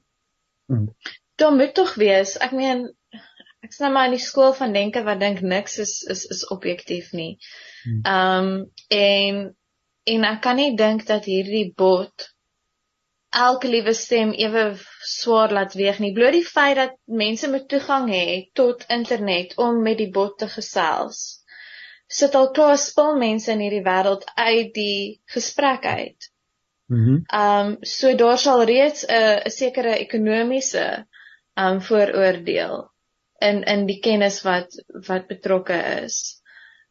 [0.67, 0.95] Hmm.
[1.35, 2.37] Daar moet tog wees.
[2.37, 2.89] Ek meen
[3.61, 7.11] ek sien maar in die skool van denke wat dink niks is is is objektief
[7.11, 7.37] nie.
[7.83, 7.99] Hmm.
[8.03, 9.55] Ehm um, en
[10.05, 12.31] en ek kan nie dink dat hierdie bot
[13.31, 14.63] elke liewe stem ewe
[15.07, 16.11] swaar laat weeg nie.
[16.13, 20.49] Bloot die feit dat mense met toegang het tot internet om met die bot te
[20.51, 21.21] gesels.
[22.11, 26.29] Sit al klaar spul mense in hierdie wêreld uit die gesprek uit.
[26.91, 26.99] Mhm.
[26.99, 31.07] Mm um so daar sal reeds 'n 'n sekere ekonomiese
[31.55, 32.91] um vooroordeel
[33.39, 34.75] in in die kennis wat
[35.07, 36.41] wat betrokke is.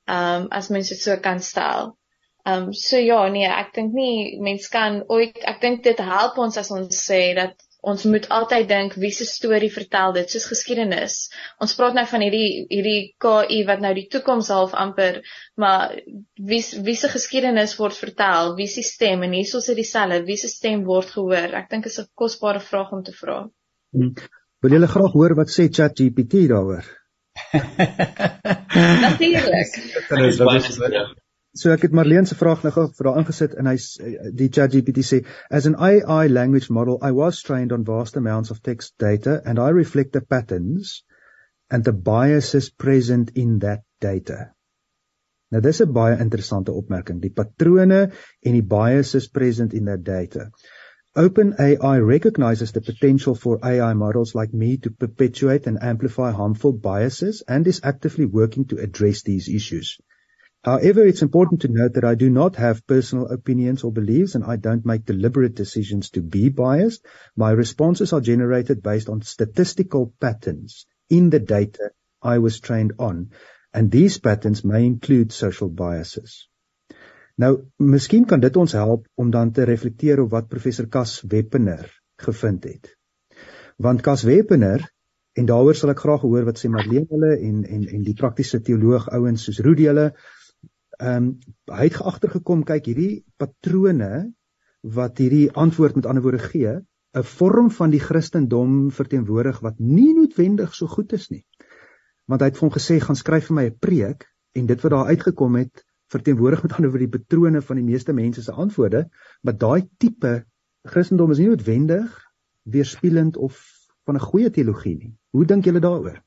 [0.09, 1.99] Um as mense dit so kan stel.
[2.45, 6.39] Ehm um, so ja, nee, ek dink nie mens kan ooit ek dink dit help
[6.39, 10.47] ons as ons sê dat ons moet altyd dink wie se storie vertel dit soos
[10.51, 11.17] geskiedenis.
[11.65, 15.21] Ons praat nou van hierdie hierdie KI wat nou die toekoms half amper,
[15.57, 15.97] maar
[16.53, 20.39] wie wie se geskiedenis word vertel, wie se stem en hierso is dit dieselfde, wie
[20.41, 21.57] se stem word gehoor.
[21.63, 23.49] Ek dink is 'n kosbare vraag om te vra.
[23.93, 24.15] Hmm.
[24.61, 26.85] Wil julle graag hoor wat sê ChatGPT daaroor?
[29.07, 29.73] Natuurlik.
[31.59, 33.75] So ek het Marlene se vraag nou vir haar ingesit en hy
[34.41, 35.19] die ChatGPT sê
[35.59, 39.59] as an AI language model I was trained on vast amounts of text data and
[39.59, 40.93] I reflect the patterns
[41.69, 44.53] and the biases present in that data.
[45.51, 50.51] Nou dis 'n baie interessante opmerking, die patrone en die biases present in that data.
[51.17, 57.43] OpenAI recognizes the potential for AI models like me to perpetuate and amplify harmful biases
[57.49, 59.99] and is actively working to address these issues.
[60.63, 64.45] However, it's important to note that I do not have personal opinions or beliefs and
[64.45, 67.07] I don't make deliberate decisions to be biased.
[67.35, 71.93] My responses are generated based on statistical patterns in the data
[72.23, 73.31] I was trained on.
[73.73, 76.49] And these patterns may include social biases.
[77.39, 81.87] Nou, miskien kan dit ons help om dan te reflekteer op wat professor Cas Weppener
[82.21, 82.91] gevind het.
[83.79, 84.85] Want Cas Weppener
[85.41, 88.61] en daaroor sal ek graag hoor wat sê Marlene hulle en en en die praktiese
[88.67, 90.11] teoloog ouens soos Rudy hulle
[91.01, 91.29] ehm um,
[91.73, 94.33] hy het agtergekom kyk hierdie patrone
[94.97, 96.75] wat hierdie antwoord met ander woorde gee
[97.19, 101.45] 'n vorm van die Christendom verteenwoordig wat nie noodwendig so goed is nie.
[102.31, 104.93] Want hy het vir hom gesê gaan skryf vir my 'n preek en dit wat
[104.93, 109.09] daar uitgekom het verteenwoordig met ander woorde die patrone van die meeste mense se antwoorde,
[109.43, 110.45] maar daai tipe
[110.83, 112.15] Christendom is nie noodwendig
[112.63, 113.59] weerspieelend of
[114.05, 115.13] van 'n goeie teologie nie.
[115.31, 116.23] Hoe dink julle daaroor?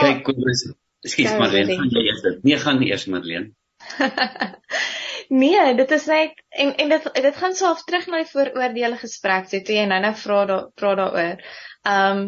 [0.00, 0.72] Kyk, kom ons
[1.06, 2.42] Ekskuus Marlene, gaan jy eers dit?
[2.42, 3.52] Nee, gaan eers Marlene.
[5.42, 9.48] nee, dit is net en en dit dit gaan self terug na die vooroordeele gesprek
[9.52, 11.46] toe jy nou nou vra daar vra daaroor.
[11.92, 12.26] Um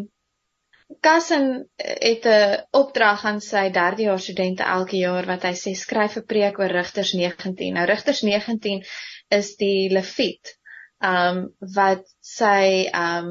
[1.05, 6.25] Kassen het 'n opdrag aan sy derdejaars studente elke jaar wat hy sê skryf 'n
[6.25, 7.73] preek oor Rigters 19.
[7.73, 8.81] Nou Rigters 19
[9.29, 10.57] is die Leviet
[10.99, 13.29] um wat sy um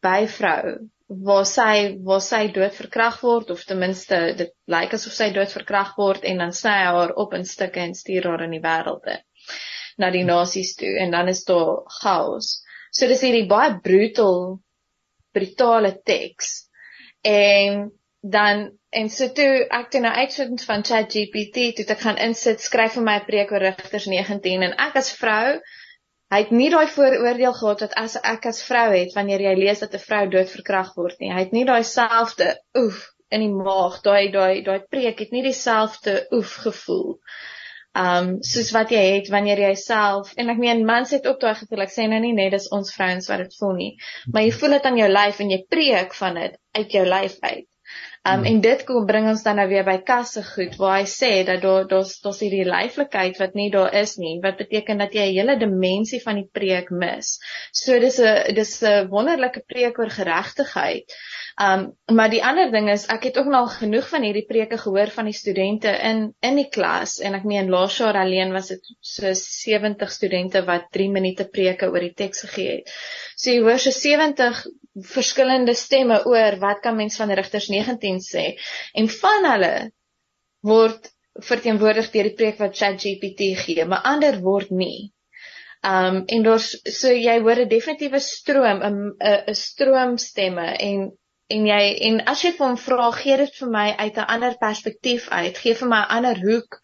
[0.00, 0.78] byvrou
[1.08, 5.52] waar sy waar sy dood verkrag word of ten minste dit lyk asof sy dood
[5.52, 8.64] verkrag word en dan sny hy haar op in stukke en stuur haar in die
[8.64, 9.20] wêreld in
[10.00, 12.60] na die nasies toe en dan is daar chaos.
[12.90, 14.58] So dis hierdie baie brutal
[15.34, 16.68] brutale teks.
[17.26, 17.90] En
[18.20, 22.94] dan en so toe ek toe nou uitvind van ChatGPT toe ek gaan insit skryf
[22.98, 25.58] vir my preek oor Rigters 19 en ek as vrou
[26.34, 29.82] Hy het nie daai vooroordeel gehad dat as ek as vrou het wanneer jy lees
[29.84, 31.28] dat 'n vrou dood verkrag word nie.
[31.30, 32.48] Hy het nie daai selfde
[32.80, 37.20] oef in die maag, daai daai daai preek het nie dieselfde oef gevoel.
[38.04, 41.54] Um soos wat jy het wanneer jy self en ek meen mans het ook daai
[41.60, 41.84] gevoel.
[41.86, 43.92] Ek sê nou nie net dis ons vrouens wat dit voel nie,
[44.32, 47.38] maar jy voel dit aan jou lyf en jy preek van dit uit jou lyf
[47.46, 47.68] uit.
[48.26, 48.44] Um hmm.
[48.48, 51.60] en dit kom bring ons dan nou weer by kasse goed waar hy sê dat
[51.60, 55.34] daar daar's daar's hierdie leiflikheid wat nie daar is nie wat beteken dat jy 'n
[55.36, 57.34] hele dimensie van die preek mis.
[57.72, 61.12] So dis 'n dis 'n wonderlike preek oor geregtigheid.
[61.60, 65.12] Um maar die ander ding is ek het ook nog genoeg van hierdie preke gehoor
[65.18, 68.80] van die studente in in die klas en ek meen laas jaar alleen was dit
[69.00, 72.90] so 70 studente wat 3 minute preke oor die teks gegee het.
[73.36, 78.44] So jy hoor so 70 verskillende stemme oor wat kan mens van Rigters 19 sê
[78.94, 79.74] en van hulle
[80.60, 81.10] word
[81.42, 85.10] verteenwoordig deur die preek wat ChatGPT gee, maar ander word nie.
[85.84, 91.10] Um en daar's so jy hoor 'n definitiewe stroom 'n 'n stroom stemme en
[91.48, 94.56] en jy en as jy vir hom vra gee dit vir my uit 'n ander
[94.58, 96.80] perspektief uit, gee vir my 'n ander hoek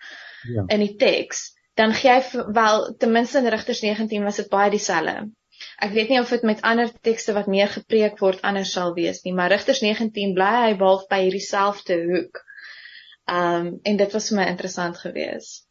[0.54, 0.64] ja.
[0.68, 4.70] in die teks, dan gee hy wel ten minste in Rigters 19 was dit baie
[4.70, 5.30] dieselfde.
[5.80, 9.22] Ek weet nie of dit met ander tekste wat meer gepreek word anders sal wees
[9.24, 12.42] nie, maar Rigters 19 bly hy behalf by hierdie selfde hoek.
[13.30, 15.69] Um en dit was vir my interessant geweest.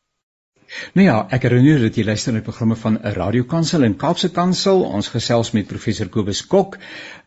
[0.93, 4.83] Nou ja, ek herinner dat jy luister na programme van 'n radiokansel en Kaapse Kansel.
[4.83, 6.77] Ons gesels met professor Kobus Kok,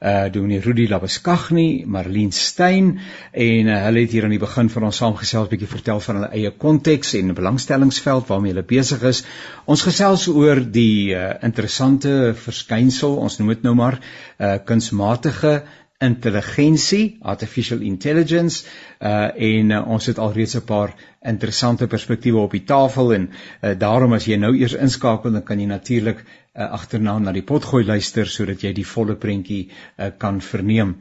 [0.01, 3.01] uh dominee Rudi Labeskagni, Marlene Stein
[3.33, 6.31] en uh, hulle het hier aan die begin van ons saamgesels bietjie vertel van hulle
[6.33, 9.25] eie konteks en belangstellingsveld waarmee hulle besig is.
[9.65, 13.99] Ons gesels oor die uh, interessante verskynsel, ons noem dit nou maar,
[14.39, 15.63] uh kunsmatige
[16.03, 18.67] intelligensie, artificial intelligence,
[19.01, 23.79] uh en uh, ons het alreeds 'n paar interessante perspektiewe op die tafel en uh,
[23.79, 27.85] daarom as jy nou eers inskakel, dan kan jy natuurlik uh, agterna na die potgooi
[27.85, 30.97] luister sodat jy die volle prentjie uh, kan verneem.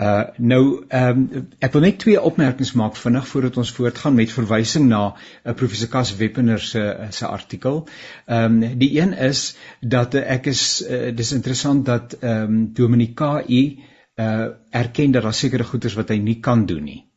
[0.00, 4.32] Uh nou ehm um, ek wil net twee opmerkings maak vinnig voordat ons voortgaan met
[4.32, 5.12] verwysing na 'n
[5.50, 7.86] uh, professor Kas Weppener se se artikel.
[8.26, 12.72] Ehm um, die een is dat uh, ek is uh, dis interessant dat ehm um,
[12.74, 17.10] Dominika U uh erken dat daar sekere goeders wat hy nie kan doen nie.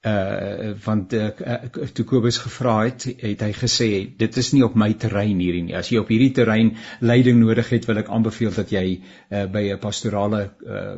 [0.00, 1.26] Uh want uh,
[1.92, 5.74] toe Kobus gevra het, het hy gesê dit is nie op my terrein hierdie nie.
[5.76, 6.70] As jy op hierdie terrein
[7.04, 10.94] leiding nodig het, wil ek aanbeveel dat jy uh by 'n pastorale uh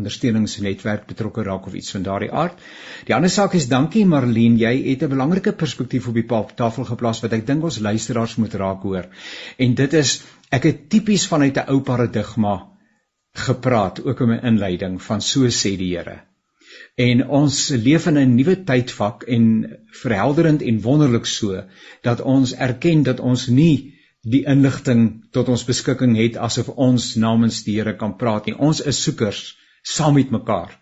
[0.00, 2.58] ondersteuningsnetwerk betrokke raak of iets van daardie aard.
[3.06, 6.26] Die ander saak is dankie Marlene, jy het 'n belangrike perspektief op die
[6.56, 9.06] tafel geplaas wat ek dink ons luisteraars moet raak hoor.
[9.58, 12.66] En dit is ek het tipies vanuit 'n ou paradigma
[13.32, 16.20] gepraat ook in my inleiding van so sê die Here.
[16.96, 19.44] En ons leef in 'n nuwe tydvak en
[20.02, 21.62] verhelderend en wonderlik so
[22.02, 27.62] dat ons erken dat ons nie die inligting tot ons beskikking het asof ons namens
[27.64, 28.54] die Here kan praat nie.
[28.54, 30.76] Ons is soekers saam met mekaar.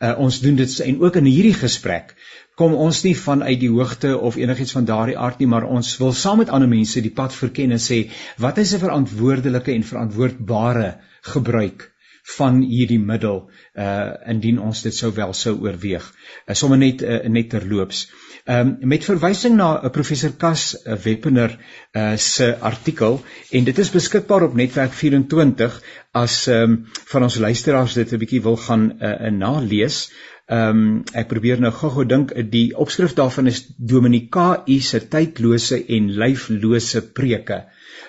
[0.00, 2.14] Uh, ons doen dit en ook in hierdie gesprek
[2.54, 6.12] kom ons nie vanuit die hoogte of enigiets van daardie aard nie, maar ons wil
[6.12, 11.00] saam met ander mense die pad verken en sê wat is 'n verantwoordelike en verantwoordbare
[11.22, 11.93] gebruik
[12.24, 13.42] van hierdie middel
[13.76, 16.04] uh indien ons dit sou wel sou oorweeg.
[16.46, 18.06] Uh, sommer net uh, net terloops.
[18.44, 21.58] Ehm um, met verwysing na 'n uh, professor Kas uh, Weppener
[21.92, 25.80] uh se artikel en dit is beskikbaar op netwerk 24
[26.14, 26.74] as ehm um,
[27.10, 30.10] van ons luisteraars dit 'n bietjie wil gaan uh, nalees.
[30.46, 35.80] Ehm um, ek probeer nou gou-gou dink die opskrif daarvan is Dominika U se tydlose
[35.96, 37.64] en lyflose preke.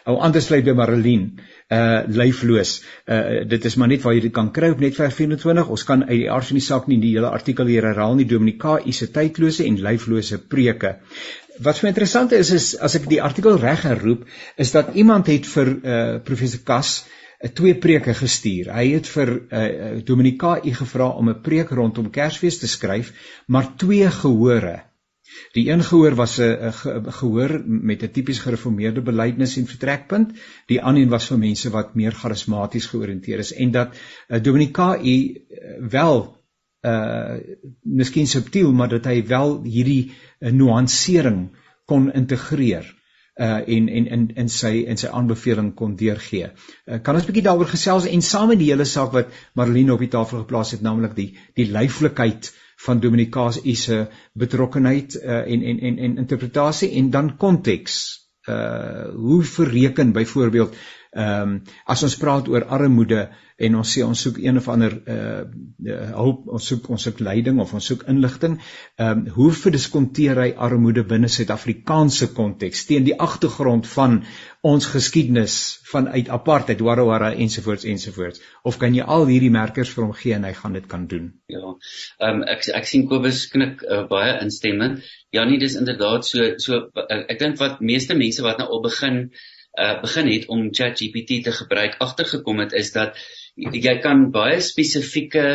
[0.05, 1.23] Ou anders lê by Marilyn
[1.73, 2.75] uh lyfloos.
[3.09, 5.69] Uh dit is maar net waar jy dit kan kry op netwerk 24.
[5.69, 8.29] Ons kan uit die aard van die saak nie die hele artikel hier herhaal nie.
[8.29, 10.97] Dominika U se tydlose en lyflose preke.
[11.57, 15.49] Wat vir interessant is is as ek die artikel reg herroep, is dat iemand het
[15.57, 18.71] vir uh professor Kas uh, twee preke gestuur.
[18.73, 23.13] Hy het vir uh Dominika U gevra om 'n preek rondom Kersfees te skryf,
[23.47, 24.83] maar twee gehore
[25.51, 26.73] Die een gehoor was 'n
[27.19, 30.31] gehoor met 'n tipies gereformeerde belydenis en vertrekpunt.
[30.65, 34.99] Die ander een was vir mense wat meer charismaties georiënteerd is en dat uh, Dominika
[35.01, 35.41] u
[35.79, 36.43] wel
[36.81, 37.37] uh
[37.81, 41.49] miskien subtiel maar dat hy wel hierdie uh, nuansering
[41.85, 42.94] kon integreer
[43.35, 46.51] uh en en in in sy in sy aanbeveling kon deurgee.
[46.87, 49.93] Uh, kan ons 'n bietjie daaroor gesels en saam met die hele saak wat Marlene
[49.93, 55.15] op die tafel geplaas het, naamlik die die lyflikheid uh van Dominikaas u se betrokkenheid
[55.15, 58.23] uh, en en en en interpretasie en dan konteks.
[58.49, 60.75] Uh hoe verreken byvoorbeeld
[61.15, 64.95] ehm um, as ons praat oor armoede en ons sê ons soek een of ander
[65.13, 65.43] uh
[66.17, 70.49] hulp ons soek ons soek leiding of ons soek inligting ehm um, hoe verdiskonteer hy
[70.67, 72.83] armoede binne Suid-Afrikaanse konteks?
[72.89, 74.19] Teen die agtergrond van
[74.73, 80.13] ons geskiedenis vanuit apartheid Warawara ensovoorts ensovoorts of kan jy al hierdie merkers vir hom
[80.19, 81.31] gee en hy gaan dit kan doen?
[81.47, 81.63] Ja
[82.19, 85.03] ehm um, ek ek sien Kobus knik uh, baie instemmend.
[85.31, 88.89] Ja nee dis inderdaad so so uh, ek dink wat meeste mense wat nou al
[88.91, 89.53] begin uh
[90.01, 93.17] begin het om ChatGPT te gebruik agtergekom het is dat
[93.55, 95.45] jy kan baie spesifieke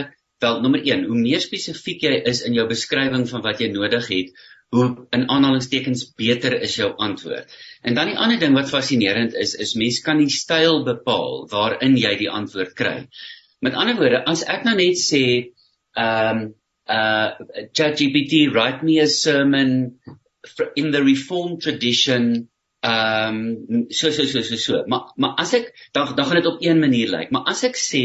[0.40, 4.08] wel nommer 1 hoe meer spesifiek jy is in jou beskrywing van wat jy nodig
[4.08, 4.32] het
[4.70, 7.50] hoe in aanhalingstekens beter is jou antwoord.
[7.82, 11.98] En dan die ander ding wat fascinerend is is mens kan die styl bepaal waarin
[11.98, 13.08] jy die antwoord kry.
[13.60, 15.24] Met ander woorde as ek nou net sê
[15.98, 16.50] um
[16.90, 17.30] uh
[17.74, 19.98] ChatGPT write me a sermon
[20.76, 22.48] in the reformed tradition
[22.80, 24.84] Ehm um, so so so so so.
[24.86, 27.30] Maar maar as ek dan dan gaan dit op een manier lyk.
[27.30, 28.04] Maar as ek sê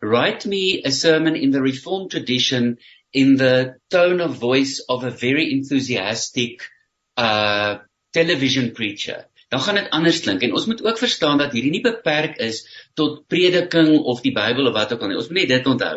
[0.00, 2.78] write me a sermon in the reformed tradition
[3.10, 6.70] in the tone of voice of a very enthusiastic
[7.16, 7.78] uh
[8.12, 11.84] television preacher dan gaan dit anders klink en ons moet ook verstaan dat hierdie nie
[11.84, 12.60] beperk is
[12.94, 15.94] tot prediking of die Bybel of wat ook al nie ons moet net dit onthou.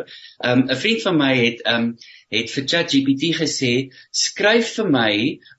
[0.48, 1.90] Um 'n vriend van my het um
[2.32, 3.74] het vir ChatGPT gesê
[4.24, 5.14] skryf vir my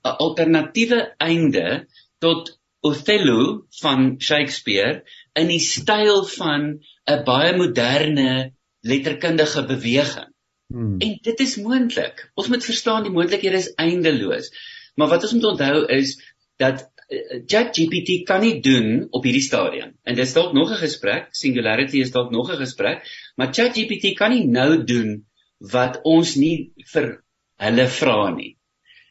[0.09, 1.85] 'n alternatiewe einde
[2.23, 5.03] tot Othello van Shakespeare
[5.39, 6.67] in die styl van
[7.07, 10.29] 'n baie moderne letterkundige beweging.
[10.67, 10.97] Hmm.
[10.99, 12.29] En dit is moontlik.
[12.33, 14.49] Ons moet verstaan die moontlikhede is eindeloos.
[14.95, 16.15] Maar wat ons moet onthou is
[16.61, 19.93] dat eh, ChatGPT kan nie doen op hierdie stadium.
[20.03, 24.31] En dis dalk nog 'n gesprek, Singularity is dalk nog 'n gesprek, maar ChatGPT kan
[24.31, 25.25] nie nou doen
[25.57, 27.23] wat ons nie vir
[27.57, 28.57] hulle vra nie.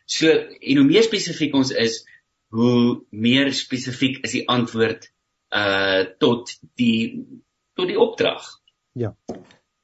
[0.04, 0.28] So
[0.60, 2.02] en hoe meer spesifiek ons is,
[2.52, 5.08] hoe meer spesifiek is die antwoord
[5.56, 7.24] uh tot die
[7.76, 8.44] tot die opdrag.
[8.92, 9.14] Ja.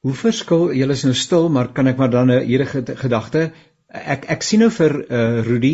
[0.05, 3.51] Hoe verskil julle is nou stil, maar kan ek maar dan 'n enige gedagte
[3.89, 5.73] ek ek sien nou vir uh Rudy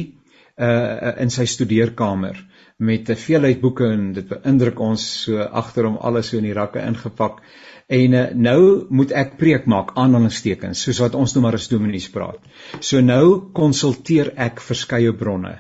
[0.56, 2.40] uh in sy studeerkamer
[2.78, 6.54] met 'n veelheid boeke en dit beïndruk ons so agter hom alles so in die
[6.54, 7.42] rakke ingepak.
[7.88, 12.10] En uh, nou moet ek preek maak aanhalingstekens soos wat ons nou maar as dominees
[12.10, 12.40] praat.
[12.80, 15.60] So nou konsulteer ek verskeie bronne.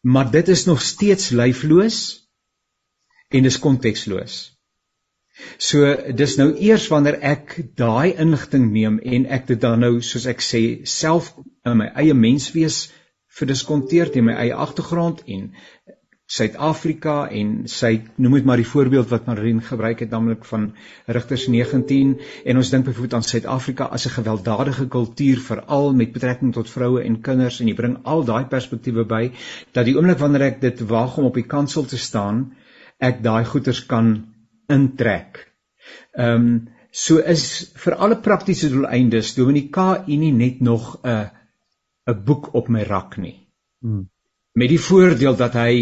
[0.00, 1.98] Maar dit is nog steeds lyfloos
[3.28, 4.58] en dis konteksloos.
[5.58, 10.26] So dis nou eers wanneer ek daai inligting neem en ek dit dan nou soos
[10.30, 11.30] ek sê self
[11.66, 12.88] in my eie menswees
[13.38, 15.52] verdiskonteer teen my eie agtergrond en
[16.28, 20.66] Suid-Afrika en sy noem dit maar die voorbeeld wat Marien gebruik het naamlik van
[21.06, 22.10] Rigters 19
[22.44, 27.00] en ons dink byvoorbeeld aan Suid-Afrika as 'n gewelddadige kultuur veral met betrekking tot vroue
[27.02, 29.30] en kinders en jy bring al daai perspektiewe by
[29.72, 32.44] dat die oomblik wanneer ek dit waag om op die kansel te staan
[32.98, 34.12] ek daai goeters kan
[34.68, 35.46] intrek.
[36.12, 41.30] Ehm um, so is vir alle praktiese doeleindes Dominika Unie net nog 'n
[42.06, 43.48] 'n boek op my rak nie.
[43.80, 44.10] Hmm.
[44.58, 45.72] Met die voordeel dat hy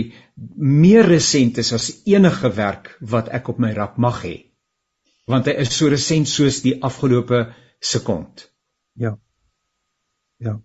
[0.61, 4.35] meer resent is as enige werk wat ek op my rak mag hê.
[5.31, 7.47] Want hy is so resent soos die afgelope
[7.81, 8.49] sekond.
[9.01, 9.16] Ja.
[10.45, 10.59] Ja.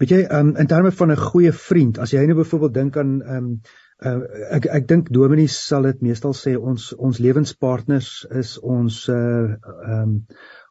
[0.00, 3.20] Weet jy, um, in terme van 'n goeie vriend, as jy nou byvoorbeeld dink aan
[3.22, 3.60] ehm um,
[3.98, 4.20] Uh,
[4.54, 9.56] ek ek dink Dominie sal dit meestal sê ons ons lewenspartners is ons uh
[9.90, 10.12] um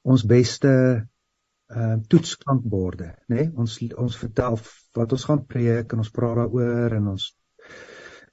[0.08, 3.36] ons beste uh toetsklankborde, né?
[3.36, 3.50] Nee?
[3.60, 4.56] Ons ons vertel
[4.98, 7.28] wat ons gaan preek en ons praat daaroor en ons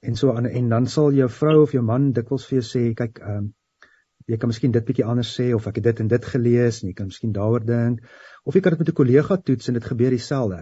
[0.05, 2.83] en so aan en dan sal jou vrou of jou man dikwels vir jou sê,
[2.97, 3.53] kyk um
[4.25, 6.89] jy kan miskien dit bietjie anders sê of ek het dit en dit gelees en
[6.89, 8.01] jy kan miskien daaroor dink
[8.43, 10.61] of jy kan dit met 'n kollega toets en dit gebeur dieselfde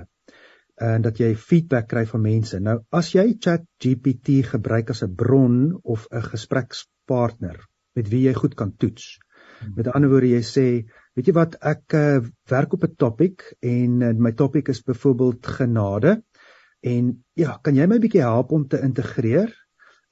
[0.82, 2.60] en dat jy feedback kry van mense.
[2.60, 7.60] Nou as jy ChatGPT gebruik as 'n bron of 'n gesprekspartner
[7.95, 9.20] met wie jy goed kan toets.
[9.60, 9.74] Hmm.
[9.76, 14.01] Met ander woorde jy sê, weet jy wat ek uh, werk op 'n topik en
[14.01, 16.22] uh, my topik is byvoorbeeld genade
[16.82, 19.53] en ja, kan jy my bietjie help om te integreer?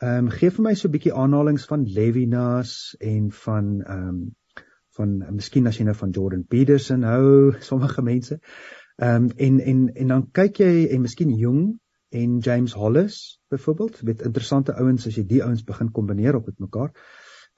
[0.02, 4.22] Ehm um, gee vir my so 'n bietjie aanhalinge van Levinas en van ehm um,
[4.98, 8.40] van uh, miskien as jy nou van Jordan Peterson hou, sommige mense.
[8.98, 11.80] Ehm um, en en en dan kyk jy en miskien Jung
[12.12, 16.60] en James Hollis byvoorbeeld met interessante ouens as jy die ouens begin kombineer op met
[16.60, 16.92] mekaar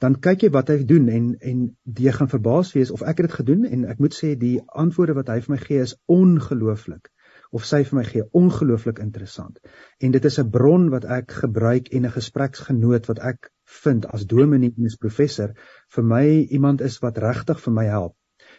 [0.03, 1.65] dan kyk jy wat hy doen en en
[2.05, 5.17] jy gaan verbaas wees of ek het dit gedoen en ek moet sê die antwoorde
[5.19, 7.11] wat hy vir my gee is ongelooflik
[7.59, 9.61] of sy vir my gee ongelooflik interessant
[10.07, 13.51] en dit is 'n bron wat ek gebruik en 'n gespreksgenoot wat ek
[13.83, 15.55] vind as dominee en as professor
[15.95, 16.25] vir my
[16.59, 18.17] iemand is wat regtig vir my help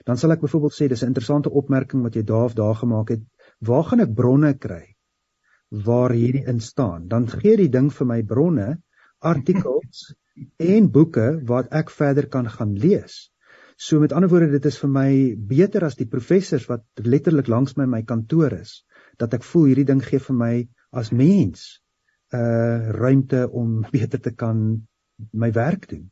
[0.09, 3.09] dan sal ek byvoorbeeld sê dis 'n interessante opmerking wat jy daar of daar gemaak
[3.15, 3.23] het.
[3.69, 4.85] Waar gaan ek bronne kry
[5.87, 7.09] waar hierdie in staan?
[7.09, 8.69] Dan gee die ding vir my bronne,
[9.19, 10.15] artikels
[10.59, 13.31] en boeke wat ek verder kan gaan lees.
[13.77, 15.11] So met ander woorde, dit is vir my
[15.51, 18.85] beter as die professors wat letterlik langs my my kantoor is,
[19.19, 20.55] dat ek voel hierdie ding gee vir my
[20.93, 21.81] as mens
[22.35, 24.87] 'n uh, ruimte om beter te kan
[25.33, 26.11] my werk doen.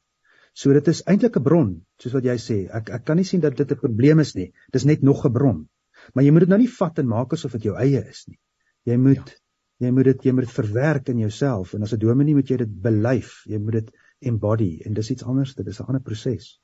[0.54, 2.58] So dit is eintlik 'n bron, soos wat jy sê.
[2.70, 4.52] Ek ek kan nie sien dat dit 'n probleem is nie.
[4.72, 5.68] Dis net nog 'n bron.
[6.14, 8.38] Maar jy moet dit nou nie vat en maak asof dit jou eie is nie.
[8.84, 9.86] Jy moet ja.
[9.86, 12.56] jy moet dit jy moet dit verwerk in jouself en as 'n dominee moet jy
[12.56, 13.44] dit belyf.
[13.46, 13.90] Jy moet dit
[14.28, 15.54] embody en dis iets anders.
[15.54, 16.58] Dit is 'n ander proses.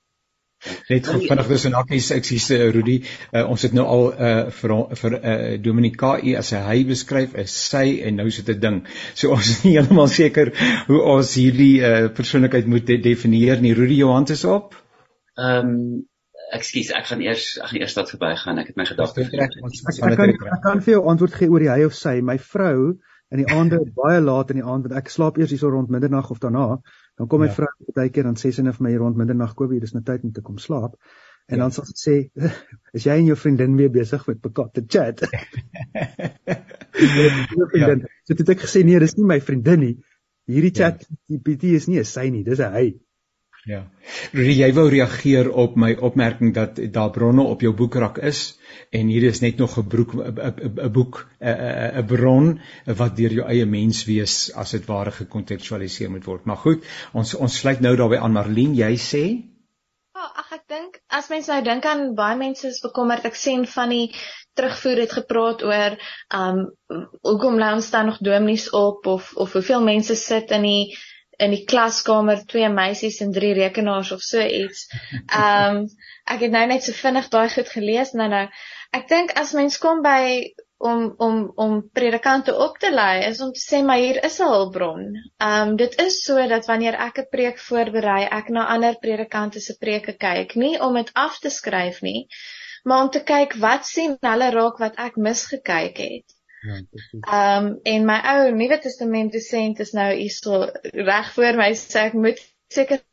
[0.88, 1.92] Net vinnig dus en ek
[2.26, 2.96] sê uh, Rudy,
[3.30, 7.54] uh, ons het nou al uh, vir vir uh, Dominika U as hy beskryf is
[7.54, 8.80] sy en nou sit 'n ding.
[9.14, 10.50] So ons is nie heeltemal seker
[10.88, 13.74] hoe ons hierdie uh, persoonlikheid moet de definieer nie.
[13.78, 14.74] Rudy Johan is op.
[15.38, 16.06] Ehm um,
[16.58, 18.58] ekskuus, ek gaan eers ek gaan eers dat verbygaan.
[18.58, 19.54] Ek het my gedagtes trek.
[19.54, 22.18] Ek, ek kan ek kan vir jou antwoord gee oor die hy of sy.
[22.24, 22.96] My vrou
[23.30, 25.92] in die aande baie laat in die aand want ek slaap eers hier so rond
[25.92, 26.80] middernag of daarna
[27.18, 27.54] Dan kom my ja.
[27.56, 30.26] vrou baie keer dan sê sy net vir my rond middernag Kobie, dis nou tyd
[30.26, 30.92] om te kom slaap.
[31.48, 31.64] En ja.
[31.64, 32.16] dan sal sy sê,
[32.96, 35.24] "Is jy en jou vriendin weer besig met mekaar te chat?"
[37.82, 37.96] ja.
[38.28, 39.94] So dit ek gesê nee, dis nie my vriendin nie.
[40.48, 40.78] Hierdie ja.
[40.78, 40.96] chat
[41.28, 42.86] GPT is nie 'n sy nie, dis 'n hy.
[43.66, 43.82] Ja.
[44.32, 48.58] Jy wou reageer op my opmerking dat daar bronne op jou boekrak is
[48.94, 53.66] en hier is net nog 'n broek 'n boek 'n bron wat deur jou eie
[53.66, 56.44] mens wees as dit ware gekontekstualiseer moet word.
[56.44, 59.24] Maar goed, ons ons sluit nou daarbey aan Marlene, jy sê?
[60.14, 63.34] Ja, oh, ag ek dink as mense nou dink aan baie mense is bekommerd ek
[63.34, 64.14] sien van die
[64.58, 65.94] terugvoer het gepraat oor
[66.34, 66.64] um
[67.22, 70.96] hoekom lê ons dan nog dominees op of of hoeveel mense sit in die
[71.38, 74.86] in die klaskamer twee meisies en drie rekenaars of so iets.
[75.26, 75.84] Ehm um,
[76.28, 78.46] ek het nou net so vinnig daai goed gelees nou nou.
[78.96, 80.22] Ek dink as mens kom by
[80.78, 84.50] om om om predikante op te lei is om te sê maar hier is 'n
[84.52, 85.04] hulpbron.
[85.50, 89.76] Um dit is so dat wanneer ek 'n preek voorberei, ek na ander predikante se
[89.78, 92.26] preke kyk, nie om dit af te skryf nie,
[92.84, 96.37] maar om te kyk wat sien hulle raak wat ek misgekyk het.
[96.66, 96.78] Ja,
[97.58, 100.64] um en my ou Nuwe Testament dosent is nou hier so
[101.10, 102.42] reg voor my sê ek moet
[102.74, 103.04] seker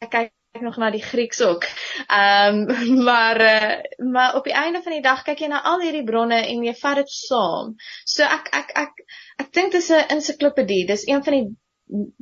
[0.00, 1.66] kyk kyk nog na die Grieks ook.
[2.06, 5.82] Ehm um, maar uh, maar op die einde van die dag kyk jy na al
[5.82, 7.74] hierdie bronne en jy vat dit saam.
[8.04, 9.04] So ek ek ek
[9.42, 10.86] ek dink dis 'n ensiklopedie.
[10.86, 11.46] Dis een van die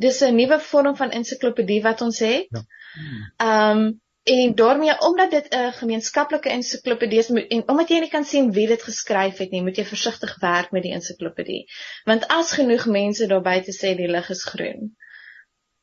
[0.06, 2.48] dis 'n nuwe vorm van ensiklopedie wat ons het.
[2.50, 2.64] Ja.
[3.36, 8.24] Ehm um, en daarmee omdat dit 'n gemeenskaplike ensiklopedie is en omdat jy nie kan
[8.24, 11.64] sien wie dit geskryf het nie, moet jy versigtig werk met die ensiklopedie.
[12.04, 14.96] Want as genoeg mense daar buite sê die lig is groen,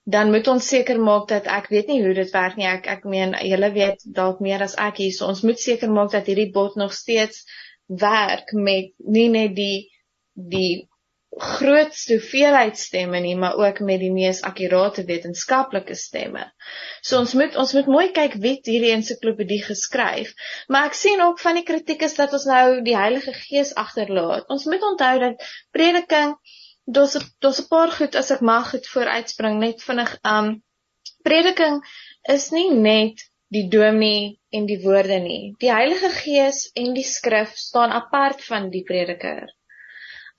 [0.03, 2.67] dan moet ons seker maak dat ek weet nie hoe dit werk nie.
[2.67, 5.11] Ek ek meen julle weet dalk meer as ek hier.
[5.11, 7.43] So ons moet seker maak dat hierdie bot nog steeds
[7.87, 9.89] werk met nie net die
[10.33, 10.87] die
[11.37, 16.47] grootste hoeveelheid stemme nie, maar ook met die mees akkurate wetenskaplike stemme.
[17.01, 20.33] So ons moet ons moet mooi kyk wie hierdie ensiklopedie geskryf.
[20.67, 24.49] Maar ek sien ook van die kritiek is dat ons nou die Heilige Gees agterlaat.
[24.49, 26.33] Ons moet onthou dat prediking
[26.97, 30.63] daar's daar's 'n paar goed as ek mag goed vooruitspring net vinnig um
[31.23, 31.83] prediking
[32.35, 33.21] is nie net
[33.53, 35.53] die dominee en die woorde nie.
[35.61, 39.47] Die Heilige Gees en die skrif staan apart van die prediker.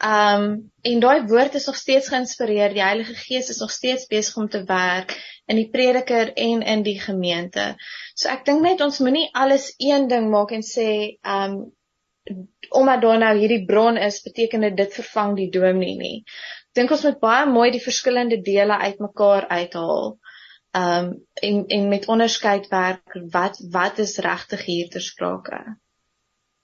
[0.01, 2.73] Um en daai woord is nog steeds geïnspireer.
[2.73, 5.13] Die Heilige Gees is nog steeds besig om te werk
[5.45, 7.75] in die prediker en in die gemeente.
[8.15, 11.61] So ek dink net ons moenie alles een ding maak en sê um
[12.71, 16.19] omdat daar nou hierdie bron is, beteken dit vervang die dominee nie.
[16.71, 20.17] Ek dink ons moet baie mooi die verskillende dele uitmekaar uithaal.
[20.81, 25.61] Um en en met onderskeid werk wat wat is regtig hier ter sprake.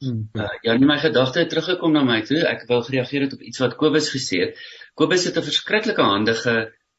[0.05, 0.29] Hmm.
[0.37, 2.43] Uh, ja, nie my gedagte het teruggekom na my toe.
[2.45, 4.59] Ek wou gereageer het op iets wat Kobus gesê het.
[4.95, 6.57] Kobus het 'n verskriklike handige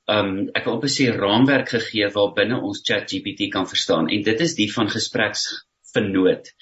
[0.08, 4.42] um ek wil op sê raamwerk gegee waar binne ons ChatGPT kan verstaan en dit
[4.42, 6.54] is die van gespreksvernoot.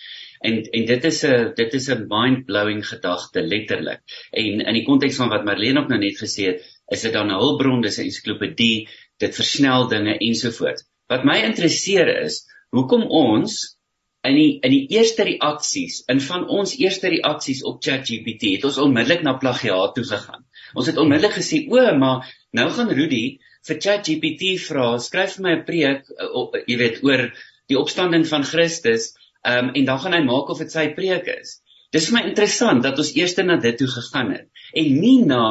[0.41, 4.01] En en dit is 'n dit is 'n mind-blowing gedagte letterlik.
[4.31, 7.31] En in die konteks van wat Marlene ook nou net gesê het, is dit dan
[7.31, 10.83] 'n hulpbron, dis 'n ensiklopedie, dit versnel dinge ensovoorts.
[11.07, 13.74] Wat my interesseer is, hoekom ons
[14.27, 18.77] in die in die eerste reaksies, in van ons eerste reaksies op ChatGPT, het ons
[18.77, 20.45] onmiddellik na plagiaat toe gegaan.
[20.73, 25.53] Ons het onmiddellik gesê, "O, maar nou gaan Rudy vir ChatGPT vra, skryf vir my
[25.55, 27.31] 'n preek, uh, jy weet, oor
[27.67, 29.13] die opstanding van Christus."
[29.45, 31.59] um, en dan gaan hy maak of dit sy preek is.
[31.93, 35.43] Dis vir my interessant dat ons eers na dit toe gegaan het en nie na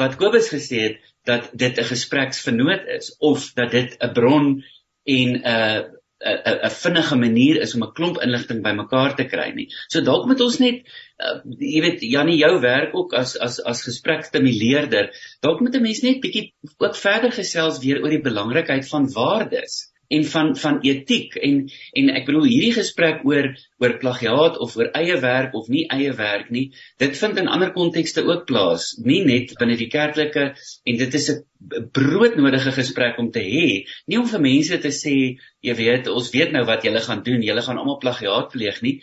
[0.00, 4.62] wat Kobus gesê het dat dit 'n gespreksvernoot is of dat dit 'n bron
[5.04, 5.84] en 'n
[6.24, 9.68] 'n 'n vinnige manier is om 'n klomp inligting bymekaar te kry nie.
[9.88, 10.82] So dalk moet ons net
[11.18, 15.10] uh, jy weet Janie jou werk ook as as as gesprekstimuleerder.
[15.40, 19.91] Dalk moet 'n mens net bietjie ook verder gesels weer oor die belangrikheid van waardes
[20.16, 21.62] en van van etiek en
[22.00, 23.52] en ek bedoel hierdie gesprek oor
[23.82, 26.66] oor plagiaat of oor eie werk of nie eie werk nie
[27.02, 31.30] dit vind in ander kontekste ook plaas nie net binne die kerklike en dit is
[31.30, 33.66] 'n broodnodige gesprek om te hê
[34.06, 35.16] nie om vir mense te sê
[35.62, 39.00] jy weet ons weet nou wat julle gaan doen julle gaan almal plagiaat pleeg nie.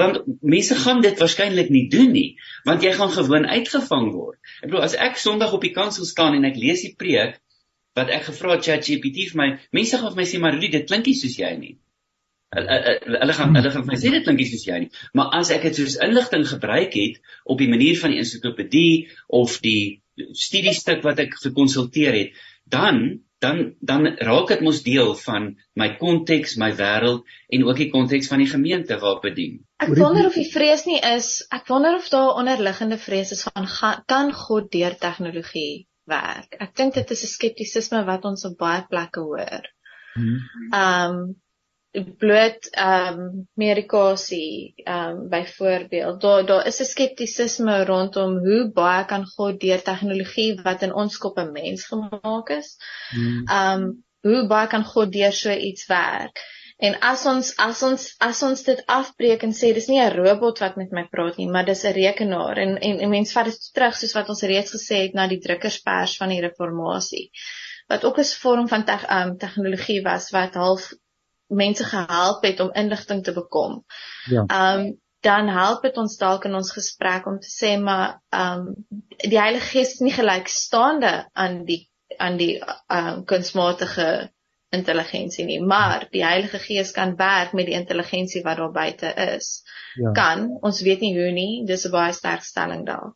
[0.00, 2.30] Want mense gaan dit waarskynlik nie doen nie
[2.68, 4.38] want jy gaan gewoon uitgevang word.
[4.62, 7.38] Ek bedoel as ek sonderdag op die kansel staan en ek lees die preek
[7.98, 10.88] wat ek gevra het ChatGPT vir my, mense gaan vir my sê maar Rudy, dit
[10.88, 11.76] klink nie soos jy nie.
[12.56, 14.90] Hulle gaan hulle gaan vir my sê dit klink nie soos jy nie.
[15.18, 19.08] Maar as ek dit soos inligting gebruik het op die manier van die ensiklopedie
[19.40, 20.00] of die
[20.34, 26.56] studiestuk wat ek gekonsulteer het, dan dan dan raak dit mos deel van my konteks,
[26.58, 29.60] my wêreld en ook die konteks van die gemeente waar ek bedien.
[29.78, 33.68] Ek wonder of die vrees nie is, ek wonder of daar onderliggende vrees is van
[34.10, 36.56] kan God deur tegnologie werk.
[36.64, 39.68] Ek dink dit is 'n skeptisisme wat ons op baie plekke hoor.
[40.14, 40.40] Hmm.
[40.72, 41.36] Ehm um,
[42.18, 46.20] bloot ehm um, medikasie ehm um, byvoorbeeld.
[46.20, 51.18] Daar daar is 'n skeptisisme rondom hoe baie kan God deur tegnologie wat in ons
[51.18, 52.76] kop 'n mens gemaak is.
[53.10, 53.42] Hmm.
[53.46, 56.38] Ehm um, hoe baie kan God deur so iets werk?
[56.78, 60.60] En as ons as ons as ons dit afbreek en sê dis nie 'n robot
[60.62, 63.72] wat met my praat nie, maar dis 'n rekenaar en en, en mense vat dit
[63.74, 67.30] terug soos wat ons reeds gesê het na die drukkerspers van die reformatie.
[67.88, 70.92] Wat ook 'n vorm van teg, um, tegnologie was wat half
[71.48, 73.84] mense gehelp het om inligting te bekom.
[74.30, 74.46] Ja.
[74.46, 79.40] Um dan help dit ons dalk in ons gesprek om te sê maar um die
[79.40, 84.30] Heilige Gees is nie gelykstaande aan die aan die um kunsmatige
[84.74, 89.62] intelligensie nie, maar die Heilige Gees kan werk met die intelligensie wat daar buite is.
[89.96, 90.12] Ja.
[90.12, 93.14] Kan, ons weet nie hoe nie, dis 'n baie sterk stelling daar.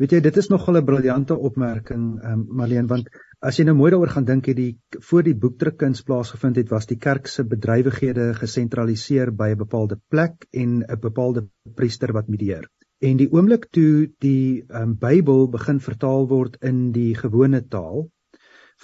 [0.00, 3.08] Weet jy, dit is nogal 'n briljante opmerking, um, Marlene, want
[3.40, 4.78] as jy nou mooi daaroor gaan dink, het die
[5.08, 10.46] voor die boekdrukkuns plaasgevind het, was die kerk se bedrywighede gesentraliseer by 'n bepaalde plek
[10.52, 12.68] en 'n bepaalde priester wat medieer.
[13.00, 18.08] En die oomblik toe die um, Bybel begin vertaal word in die gewone taal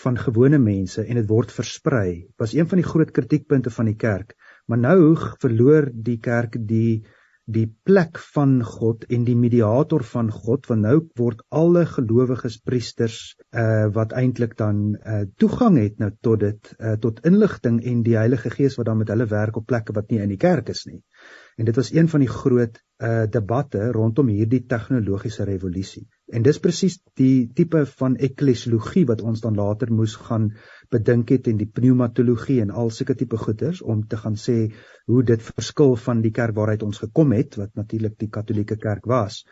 [0.03, 3.97] van gewone mense en dit word versprei, was een van die groot kritiekpunte van die
[3.97, 4.35] kerk.
[4.67, 4.99] Maar nou
[5.41, 7.05] verloor die kerk die
[7.47, 13.19] die plek van God en die mediator van God want nou word alle gelowiges priesters
[13.55, 18.17] uh wat eintlik dan uh toegang het nou tot dit uh tot inligting en die
[18.19, 20.85] Heilige Gees wat dan met hulle werk op plekke wat nie in die kerk is
[20.91, 20.99] nie.
[21.57, 26.07] En dit was een van die groot uh debatte rondom hierdie tegnologiese revolusie.
[26.33, 30.49] En dis presies die tipe van eklesiologie wat ons dan later moes gaan
[30.91, 34.57] bedink het en die pneumatologie en al sulke tipe goeters om te gaan sê
[35.07, 39.05] hoe dit verskil van die kerk waaruit ons gekom het wat natuurlik die Katolieke kerk
[39.05, 39.43] was.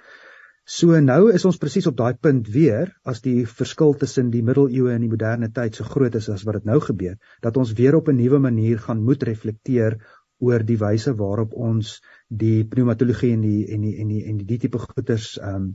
[0.64, 4.95] So nou is ons presies op daai punt weer as die verskil tussen die middeleeue
[4.95, 7.99] en die moderne tyd so groot is as wat dit nou gebeur dat ons weer
[7.99, 9.99] op 'n nuwe manier gaan moet reflekteer
[10.40, 14.46] oor die wyse waarop ons die pneumatologie en die en die en die en die,
[14.46, 15.66] die tipe goeters ehm um,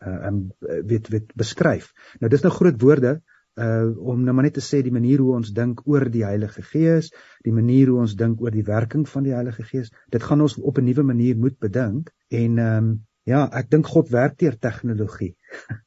[0.00, 0.42] ehm um,
[0.86, 1.92] weet weet beskryf.
[2.20, 3.20] Nou dis nou groot woorde
[3.56, 6.62] uh om nou maar net te sê die manier hoe ons dink oor die Heilige
[6.62, 7.08] Gees,
[7.44, 10.58] die manier hoe ons dink oor die werking van die Heilige Gees, dit gaan ons
[10.60, 12.94] op 'n nuwe manier moet bedink en ehm um,
[13.26, 15.34] ja, ek dink God werk deur tegnologie.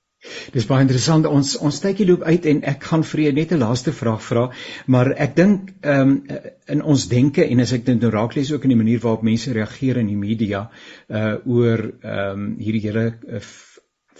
[0.51, 1.27] Dis baie interessant.
[1.29, 4.43] Ons ons tydjie loop uit en ek gaan vir jou net 'n laaste vraag vra,
[4.85, 6.39] maar ek dink ehm um,
[6.75, 9.23] in ons denke en as ek dit nou raak lees ook in die manier waarop
[9.23, 10.69] mense reageer in die media
[11.09, 13.39] uh oor ehm um, hierdie hele uh,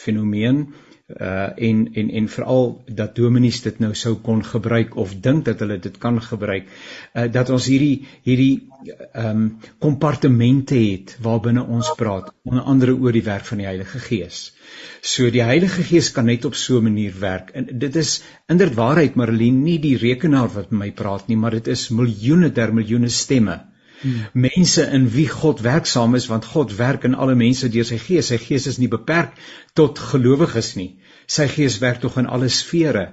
[0.05, 0.69] fenomeen
[1.09, 5.59] uh en en en veral dat dominees dit nou sou kon gebruik of dink dat
[5.59, 6.67] hulle dit kan gebruik
[7.13, 9.47] uh dat ons hierdie hierdie ehm um,
[9.79, 14.53] kompartemente het waarbinne ons praat onder andere oor die werk van die Heilige Gees.
[15.01, 17.49] So die Heilige Gees kan net op so 'n manier werk.
[17.49, 21.67] En dit is inderwaarheid Marlene nie die rekenaar wat met my praat nie, maar dit
[21.67, 23.59] is miljoene der miljoene stemme
[24.01, 24.27] Hmm.
[24.33, 28.29] mense in wie God werksaam is want God werk in alle mense deur sy gees.
[28.31, 29.33] Sy gees is nie beperk
[29.75, 30.93] tot gelowiges nie.
[31.27, 33.09] Sy gees werk tog in alle sfere.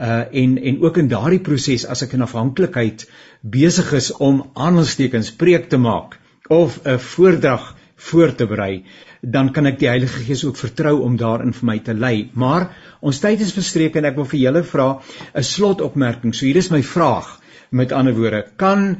[0.00, 3.04] Uh en en ook in daardie proses as ek in afhanklikheid
[3.42, 6.16] besig is om aanhalingstekens preek te maak
[6.48, 8.84] of 'n voordrag voor te berei,
[9.20, 12.30] dan kan ek die Heilige Gees ook vertrou om daarin vir my te lei.
[12.32, 12.70] Maar
[13.00, 14.88] ons tyd is verstreek en ek wil vir julle vra
[15.34, 16.34] 'n slotopmerking.
[16.34, 17.38] So hier is my vraag.
[17.70, 18.96] Met ander woorde, kan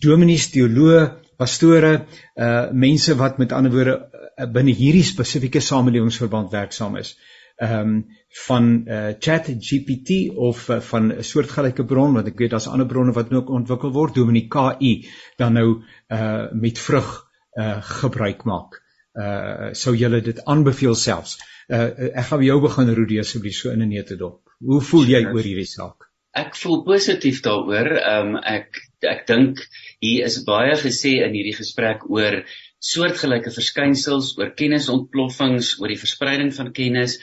[0.00, 1.02] dominees, teoloë,
[1.36, 1.92] pastore,
[2.36, 7.16] uh mense wat met ander woorde uh, binne hierdie spesifieke samelewingsverband werksaam is.
[7.62, 8.04] Ehm um,
[8.46, 12.86] van uh Chat GPT of uh, van 'n soortgelyke bron wat ek weet daar's ander
[12.86, 17.10] bronne wat ook ontwikkel word, Dominee KI dan nou uh met vrug
[17.58, 18.80] uh gebruik maak.
[19.14, 21.36] Uh sou julle dit aanbeveel selfs.
[21.68, 24.40] Uh ek gaan by jou begin Rudi asseblief so in 'n neete dop.
[24.60, 26.08] Hoe voel jy oor hierdie saak?
[26.32, 27.92] Ek voel positief daaroor.
[28.00, 29.62] Ehm um, ek ek dink
[30.02, 32.42] hier is baie gesê in hierdie gesprek oor
[32.82, 37.18] soortgelyke verskynsels, oor kennisontploffings, oor die verspreiding van kennis.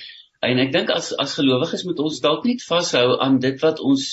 [0.46, 4.08] En ek dink as as gelowiges moet ons dalk net vashou aan dit wat ons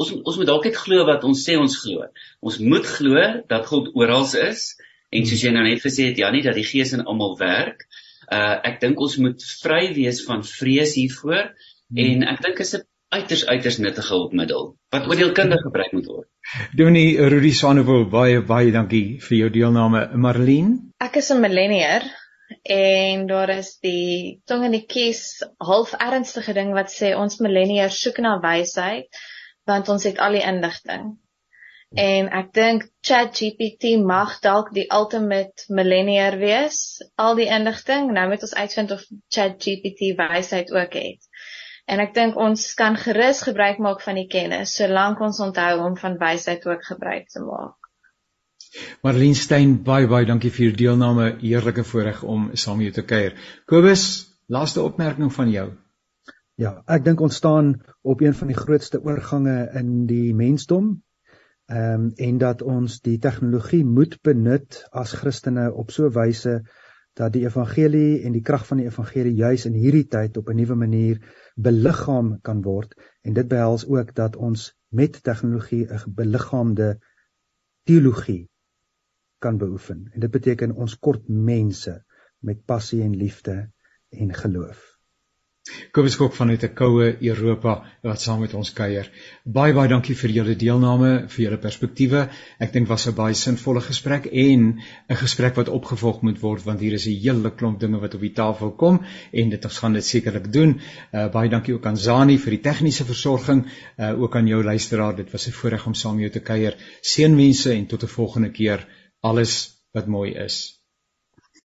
[0.00, 2.04] ons ons moet dalk net glo wat ons sê ons glo.
[2.44, 4.70] Ons moet glo dat God oral is
[5.10, 7.86] en soos jy nou net gesê het Janie dat die Gees in almal werk.
[8.30, 12.04] Uh ek dink ons moet vry wees van vrees hiervoor hmm.
[12.04, 16.28] en ek dink is 'n uiters uiters nuttige hulpmiddel wat oordeelkundig gebruik moet word.
[16.78, 20.04] Dominee Rudy Sanovo baie baie dankie vir jou deelname.
[20.14, 20.76] Marlene?
[21.02, 22.06] Ek is 'n millennier
[22.62, 27.98] en daar is die tong in die kies half ernstige ding wat sê ons millenniers
[28.02, 29.20] soek na wysheid
[29.66, 31.10] want ons het al die inligting.
[31.98, 38.12] En ek dink ChatGPT mag dalk die ultimate millennier wees, al die inligting.
[38.14, 41.29] Nou moet ons uitvind of ChatGPT wysheid ook het.
[41.90, 45.96] En ek dink ons kan gerus gebruik maak van die kennis solank ons onthou om
[45.98, 47.88] van wysheid ook gebruik te maak.
[49.02, 51.32] Marlene Stein, baie baie dankie vir u deelname.
[51.40, 53.34] Heerlike voorreg om saam met jou te kuier.
[53.66, 54.04] Kobus,
[54.46, 55.66] laaste opmerking van jou.
[56.60, 57.72] Ja, ek dink ons staan
[58.06, 61.00] op een van die grootste oorgange in die mensdom.
[61.70, 66.60] Ehm um, en dat ons die tegnologie moet benut as Christene op so 'n wyse
[67.18, 70.56] dat die evangelie en die krag van die evangelie juis in hierdie tyd op 'n
[70.56, 71.18] nuwe manier
[71.62, 76.98] beliggaam kan word en dit behels ook dat ons met tegnologie 'n beliggaamde
[77.82, 78.50] teologie
[79.38, 82.04] kan beoefen en dit beteken ons kort mense
[82.38, 83.70] met passie en liefde
[84.08, 84.89] en geloof.
[85.92, 89.10] Kobus Kok vanuit 'n koue Europa wat saam met ons kuier.
[89.44, 92.22] Baie baie dankie vir julle deelname, vir julle perspektiewe.
[92.66, 94.80] Ek dink was 'n baie sinvolle gesprek en
[95.10, 98.20] 'n gesprek wat opgevolg moet word want hier is 'n hele klomp dinge wat op
[98.20, 100.80] die tafel kom en dit ons gaan dit sekerlik doen.
[101.12, 103.66] Uh, baie dankie ook aan Zani vir die tegniese versorging,
[103.98, 105.16] uh, ook aan jou luisteraar.
[105.16, 106.76] Dit was 'n voorreg om saam met jou te kuier.
[107.02, 108.86] Seënwense en tot 'n volgende keer.
[109.20, 110.79] Alles wat mooi is.